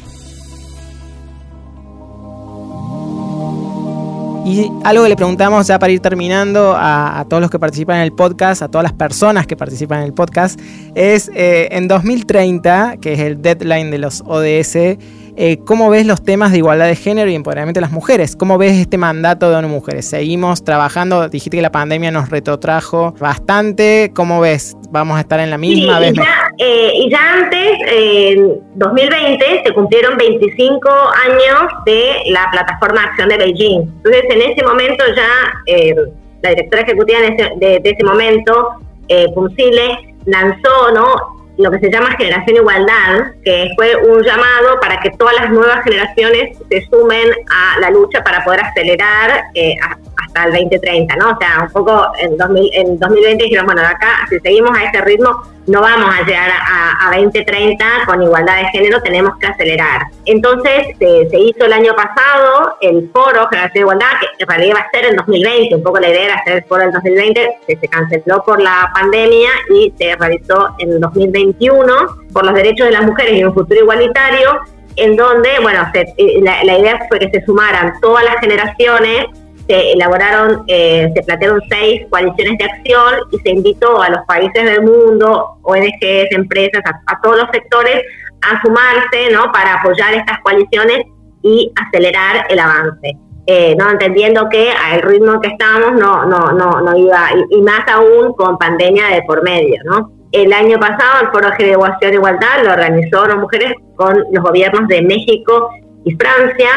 Y 4.45 4.69
algo 4.83 5.03
que 5.03 5.09
le 5.09 5.15
preguntamos 5.15 5.67
ya 5.67 5.79
para 5.79 5.93
ir 5.93 6.01
terminando 6.01 6.75
a, 6.75 7.25
todos 7.29 7.39
los 7.39 7.49
que 7.49 7.59
participan 7.59 7.97
en 7.97 8.03
el 8.03 8.11
podcast, 8.11 8.61
a 8.61 8.67
todas 8.67 8.83
las 8.83 8.91
personas 8.91 9.47
que 9.47 9.55
participan 9.55 9.99
en 9.99 10.05
el 10.05 10.13
podcast, 10.13 10.59
es 10.95 11.31
eh, 11.33 11.69
en 11.71 11.87
2030, 11.87 12.97
que 12.99 13.13
es 13.13 13.19
el 13.19 13.41
deadline 13.41 13.89
de 13.89 13.99
los 13.99 14.21
ODS, 14.25 14.97
eh, 15.35 15.57
¿Cómo 15.65 15.89
ves 15.89 16.05
los 16.05 16.23
temas 16.23 16.51
de 16.51 16.59
igualdad 16.59 16.87
de 16.87 16.95
género 16.95 17.29
y 17.29 17.35
empoderamiento 17.35 17.79
de 17.79 17.81
las 17.81 17.91
mujeres? 17.91 18.35
¿Cómo 18.35 18.57
ves 18.57 18.73
este 18.73 18.97
mandato 18.97 19.49
de 19.49 19.55
ONU 19.55 19.67
Mujeres? 19.67 20.07
¿Seguimos 20.07 20.63
trabajando? 20.63 21.27
Dijiste 21.27 21.57
que 21.57 21.61
la 21.61 21.71
pandemia 21.71 22.11
nos 22.11 22.29
retrotrajo 22.29 23.13
bastante. 23.19 24.11
¿Cómo 24.15 24.41
ves? 24.41 24.75
¿Vamos 24.91 25.17
a 25.17 25.21
estar 25.21 25.39
en 25.39 25.49
la 25.49 25.57
misma 25.57 25.99
vez? 25.99 26.13
Eh, 26.59 26.91
y 26.95 27.09
ya 27.09 27.33
antes, 27.33 27.77
en 27.87 28.61
2020, 28.75 29.63
se 29.65 29.73
cumplieron 29.73 30.17
25 30.17 30.89
años 30.89 31.71
de 31.85 32.31
la 32.31 32.47
plataforma 32.51 33.03
Acción 33.03 33.29
de 33.29 33.37
Beijing. 33.37 33.81
Entonces, 33.81 34.23
en 34.29 34.41
ese 34.41 34.63
momento 34.63 35.03
ya 35.15 35.27
eh, 35.65 35.95
la 36.43 36.49
directora 36.51 36.83
ejecutiva 36.83 37.19
de 37.57 37.81
ese, 37.83 38.03
momento, 38.03 38.69
eh, 39.07 39.27
lanzó 40.25 40.91
¿no? 40.93 41.32
Lo 41.57 41.71
que 41.71 41.79
se 41.79 41.91
llama 41.91 42.15
Generación 42.17 42.57
Igualdad, 42.57 43.33
que 43.43 43.69
fue 43.75 43.95
un 43.95 44.23
llamado 44.23 44.79
para 44.81 44.99
que 44.99 45.11
todas 45.11 45.35
las 45.39 45.51
nuevas 45.51 45.83
generaciones 45.83 46.57
se 46.69 46.81
sumen 46.85 47.29
a 47.51 47.79
la 47.79 47.89
lucha 47.89 48.23
para 48.23 48.43
poder 48.43 48.61
acelerar 48.61 49.45
eh, 49.53 49.75
hasta 50.33 50.45
el 50.45 50.63
2030, 50.63 51.15
¿no? 51.17 51.31
O 51.31 51.37
sea, 51.37 51.63
un 51.63 51.71
poco 51.71 52.11
en, 52.19 52.37
2020 52.37 53.43
dijeron, 53.43 53.65
bueno, 53.65 53.81
de 53.81 53.87
acá, 53.87 54.25
si 54.29 54.39
seguimos 54.39 54.77
a 54.77 54.83
este 54.83 55.01
ritmo, 55.01 55.43
no 55.67 55.79
vamos 55.79 56.13
a 56.13 56.25
llegar 56.25 56.49
a, 56.49 57.11
2030 57.15 57.85
con 58.05 58.21
igualdad 58.21 58.57
de 58.57 58.65
género, 58.69 59.01
tenemos 59.01 59.37
que 59.37 59.47
acelerar. 59.47 60.07
Entonces, 60.25 60.87
se 60.97 61.39
hizo 61.39 61.65
el 61.65 61.73
año 61.73 61.93
pasado 61.95 62.75
el 62.81 63.09
foro 63.13 63.47
Generación 63.49 63.83
Igualdad, 63.83 64.07
que 64.19 64.43
en 64.43 64.49
realidad 64.49 64.69
iba 64.71 64.79
a 64.79 64.89
ser 64.89 65.05
en 65.05 65.15
2020, 65.15 65.75
un 65.75 65.83
poco 65.83 65.99
la 65.99 66.09
idea 66.09 66.25
era 66.25 66.35
hacer 66.35 66.53
el 66.57 66.63
foro 66.63 66.83
en 66.83 66.91
2020, 66.91 67.57
que 67.67 67.77
se 67.77 67.87
canceló 67.87 68.43
por 68.43 68.61
la 68.61 68.91
pandemia 68.93 69.49
y 69.69 69.93
se 69.97 70.15
realizó 70.15 70.75
en 70.79 70.99
2021 70.99 71.93
por 72.33 72.45
los 72.45 72.55
derechos 72.55 72.87
de 72.87 72.93
las 72.93 73.03
mujeres 73.03 73.37
y 73.37 73.43
un 73.43 73.53
futuro 73.53 73.79
igualitario, 73.79 74.59
en 74.95 75.15
donde, 75.15 75.49
bueno, 75.61 75.85
eh, 75.93 76.39
la, 76.41 76.63
la 76.63 76.77
idea 76.79 76.99
fue 77.07 77.19
que 77.19 77.29
se 77.29 77.45
sumaran 77.45 77.93
todas 78.01 78.25
las 78.25 78.37
generaciones 78.39 79.27
se 79.67 79.91
elaboraron, 79.93 80.63
eh, 80.67 81.11
se 81.15 81.23
plantearon 81.23 81.61
seis 81.69 82.01
coaliciones 82.09 82.57
de 82.57 82.65
acción 82.65 83.13
y 83.31 83.37
se 83.39 83.49
invitó 83.49 84.01
a 84.01 84.09
los 84.09 84.19
países 84.27 84.63
del 84.63 84.83
mundo, 84.83 85.57
ONGs, 85.63 86.31
empresas, 86.31 86.81
a, 86.85 87.21
todos 87.21 87.37
los 87.37 87.49
sectores 87.51 88.03
a 88.41 88.61
sumarse 88.61 89.31
¿no? 89.31 89.51
para 89.51 89.75
apoyar 89.75 90.13
estas 90.13 90.39
coaliciones 90.39 91.05
y 91.41 91.71
acelerar 91.75 92.45
el 92.49 92.59
avance. 92.59 93.17
Eh, 93.45 93.75
no 93.77 93.89
entendiendo 93.89 94.47
que 94.49 94.71
al 94.71 95.01
ritmo 95.01 95.41
que 95.41 95.49
estamos 95.49 95.99
no 95.99 96.25
no 96.25 96.53
no 96.53 96.79
no 96.79 96.97
iba 96.97 97.27
y, 97.51 97.61
más 97.61 97.81
aún 97.89 98.31
con 98.35 98.57
pandemia 98.57 99.07
de 99.07 99.21
por 99.23 99.43
medio 99.43 99.75
no 99.83 100.13
el 100.31 100.53
año 100.53 100.79
pasado 100.79 101.23
el 101.23 101.27
foro 101.27 101.49
de 101.59 101.71
Igualdad 101.71 102.09
e 102.09 102.13
Igualdad 102.13 102.63
lo 102.63 102.71
organizó 102.71 103.27
las 103.27 103.35
mujeres 103.35 103.73
con 103.95 104.23
los 104.31 104.41
gobiernos 104.41 104.87
de 104.87 105.01
México 105.01 105.71
y 106.05 106.15
Francia 106.15 106.69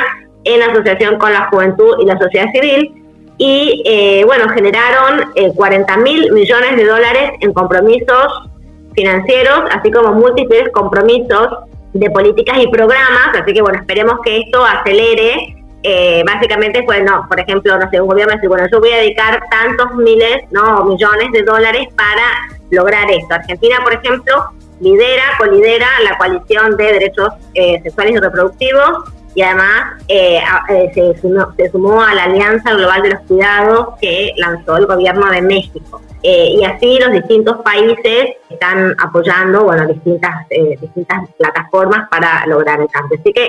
en 0.47 0.63
asociación 0.63 1.19
con 1.19 1.33
la 1.33 1.49
juventud 1.49 1.97
y 2.01 2.07
la 2.07 2.19
sociedad 2.19 2.47
civil 2.53 3.03
y 3.39 3.83
eh, 3.85 4.25
bueno, 4.25 4.49
generaron 4.49 5.33
40 5.55 5.93
eh, 5.93 5.97
mil 5.99 6.33
millones 6.33 6.77
de 6.77 6.85
dólares 6.85 7.33
en 7.41 7.53
compromisos 7.53 8.51
financieros, 8.95 9.63
así 9.73 9.91
como 9.91 10.13
múltiples 10.13 10.71
compromisos 10.73 11.49
de 11.93 12.11
políticas 12.11 12.59
y 12.59 12.69
programas, 12.69 13.37
así 13.39 13.53
que 13.53 13.61
bueno, 13.61 13.79
esperemos 13.79 14.21
que 14.25 14.39
esto 14.39 14.65
acelere. 14.65 15.53
Eh, 15.83 16.25
básicamente, 16.27 16.83
pues 16.83 17.05
no, 17.05 17.27
por 17.29 17.39
ejemplo, 17.39 17.79
no 17.79 17.89
sé, 17.91 18.01
un 18.01 18.09
gobierno 18.09 18.35
dice, 18.35 18.49
bueno, 18.49 18.67
yo 18.73 18.81
voy 18.81 18.91
a 18.91 18.97
dedicar 18.97 19.41
tantos 19.51 19.95
miles, 19.95 20.39
no, 20.51 20.85
millones 20.85 21.31
de 21.33 21.43
dólares 21.43 21.87
para 21.95 22.25
lograr 22.71 23.09
esto. 23.09 23.35
Argentina, 23.35 23.77
por 23.85 23.93
ejemplo, 23.93 24.51
lidera, 24.81 25.23
colidera 25.39 25.87
la 26.03 26.19
coalición 26.19 26.77
de 26.77 26.85
derechos 26.85 27.29
sexuales 27.55 28.17
y 28.17 28.19
reproductivos 28.19 29.16
y 29.37 29.43
además 29.43 30.03
eh, 30.09 30.41
eh, 30.71 30.91
se, 30.95 31.21
sumó, 31.21 31.53
se, 31.59 31.71
sumó, 31.71 32.03
a 32.03 32.15
la 32.15 32.25
Alianza 32.25 32.73
Global 32.73 33.03
de 33.03 33.11
los 33.11 33.21
Cuidados 33.29 33.89
que 34.01 34.33
lanzó 34.39 34.79
el 34.79 34.87
gobierno 34.87 35.31
de 35.31 35.43
México. 35.43 36.01
Eh, 36.23 36.55
y 36.59 36.65
así 36.65 36.99
los 36.99 37.13
distintos 37.13 37.59
países 37.59 38.31
están 38.49 38.97
apoyando 38.99 39.65
bueno, 39.65 39.87
distintas, 39.89 40.49
distintas 40.81 41.29
plataformas 41.37 42.09
para 42.09 42.47
lograr 42.47 42.81
el 42.81 42.89
cambio. 42.89 43.19
Así 43.21 43.31
que 43.31 43.47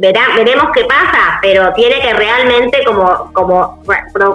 veremos 0.00 0.70
qué 0.74 0.84
pasa, 0.84 1.38
pero 1.42 1.72
tiene 1.74 2.00
que 2.00 2.12
realmente 2.14 2.78
como, 2.86 3.30
como 3.32 3.82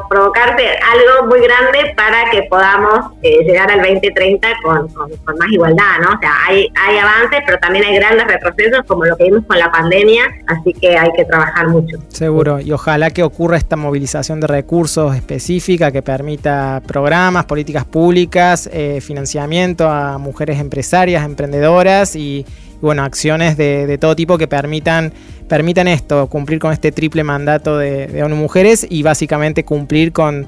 provocarse 0.09 0.63
algo 0.93 1.27
muy 1.27 1.41
grande 1.41 1.93
para 1.95 2.29
que 2.29 2.43
podamos 2.43 3.13
eh, 3.23 3.43
llegar 3.43 3.71
al 3.71 3.79
2030 3.79 4.47
con, 4.63 4.87
con, 4.89 5.37
más 5.37 5.49
igualdad, 5.51 5.99
¿no? 6.01 6.15
O 6.15 6.19
sea, 6.19 6.31
hay, 6.47 6.67
hay 6.75 6.97
avances, 6.97 7.39
pero 7.45 7.57
también 7.57 7.83
hay 7.85 7.95
grandes 7.95 8.27
retrocesos 8.27 8.85
como 8.87 9.05
lo 9.05 9.17
que 9.17 9.25
vimos 9.25 9.43
con 9.47 9.57
la 9.57 9.71
pandemia, 9.71 10.25
así 10.47 10.71
que 10.73 10.95
hay 10.95 11.11
que 11.13 11.25
trabajar 11.25 11.67
mucho. 11.67 11.97
Seguro, 12.09 12.59
y 12.59 12.71
ojalá 12.71 13.09
que 13.09 13.23
ocurra 13.23 13.57
esta 13.57 13.75
movilización 13.75 14.39
de 14.39 14.47
recursos 14.47 15.15
específica 15.15 15.91
que 15.91 16.03
permita 16.03 16.81
programas, 16.87 17.45
políticas 17.45 17.85
públicas, 17.85 18.69
eh, 18.71 19.01
financiamiento 19.01 19.89
a 19.89 20.17
mujeres 20.19 20.59
empresarias, 20.59 21.25
emprendedoras 21.25 22.15
y 22.15 22.45
bueno, 22.81 23.03
acciones 23.03 23.57
de, 23.57 23.97
todo 23.99 24.15
tipo 24.15 24.37
que 24.37 24.47
permitan, 24.47 25.11
permitan 25.47 25.87
esto, 25.87 26.27
cumplir 26.27 26.59
con 26.59 26.71
este 26.71 26.91
triple 26.91 27.23
mandato 27.23 27.77
de, 27.77 28.21
ONU 28.23 28.35
Mujeres 28.35 28.85
y 28.89 29.03
básicamente 29.03 29.63
cumplir 29.63 30.11
con 30.11 30.47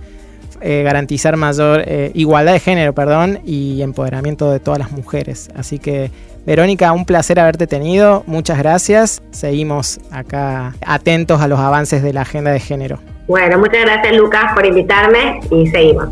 eh, 0.61 0.81
garantizar 0.83 1.37
mayor 1.37 1.83
eh, 1.85 2.11
igualdad 2.15 2.53
de 2.53 2.59
género, 2.59 2.93
perdón, 2.93 3.39
y 3.45 3.81
empoderamiento 3.81 4.51
de 4.51 4.59
todas 4.59 4.79
las 4.79 4.91
mujeres. 4.91 5.49
Así 5.55 5.77
que, 5.77 6.11
Verónica, 6.45 6.91
un 6.93 7.05
placer 7.05 7.39
haberte 7.39 7.67
tenido, 7.67 8.23
muchas 8.25 8.57
gracias. 8.57 9.21
Seguimos 9.31 9.99
acá 10.11 10.73
atentos 10.85 11.41
a 11.41 11.47
los 11.47 11.59
avances 11.59 12.01
de 12.01 12.13
la 12.13 12.21
agenda 12.21 12.51
de 12.51 12.59
género. 12.59 12.99
Bueno, 13.27 13.59
muchas 13.59 13.81
gracias 13.81 14.15
Lucas 14.15 14.53
por 14.55 14.65
invitarme 14.65 15.41
y 15.51 15.67
seguimos. 15.67 16.09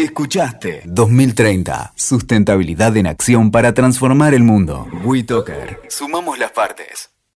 Escuchaste 0.00 0.80
2030. 0.86 1.92
Sustentabilidad 1.94 2.96
en 2.96 3.06
acción 3.06 3.50
para 3.50 3.74
transformar 3.74 4.32
el 4.32 4.42
mundo. 4.42 4.88
WeToker. 5.04 5.78
Sumamos 5.90 6.38
las 6.38 6.52
partes. 6.52 7.10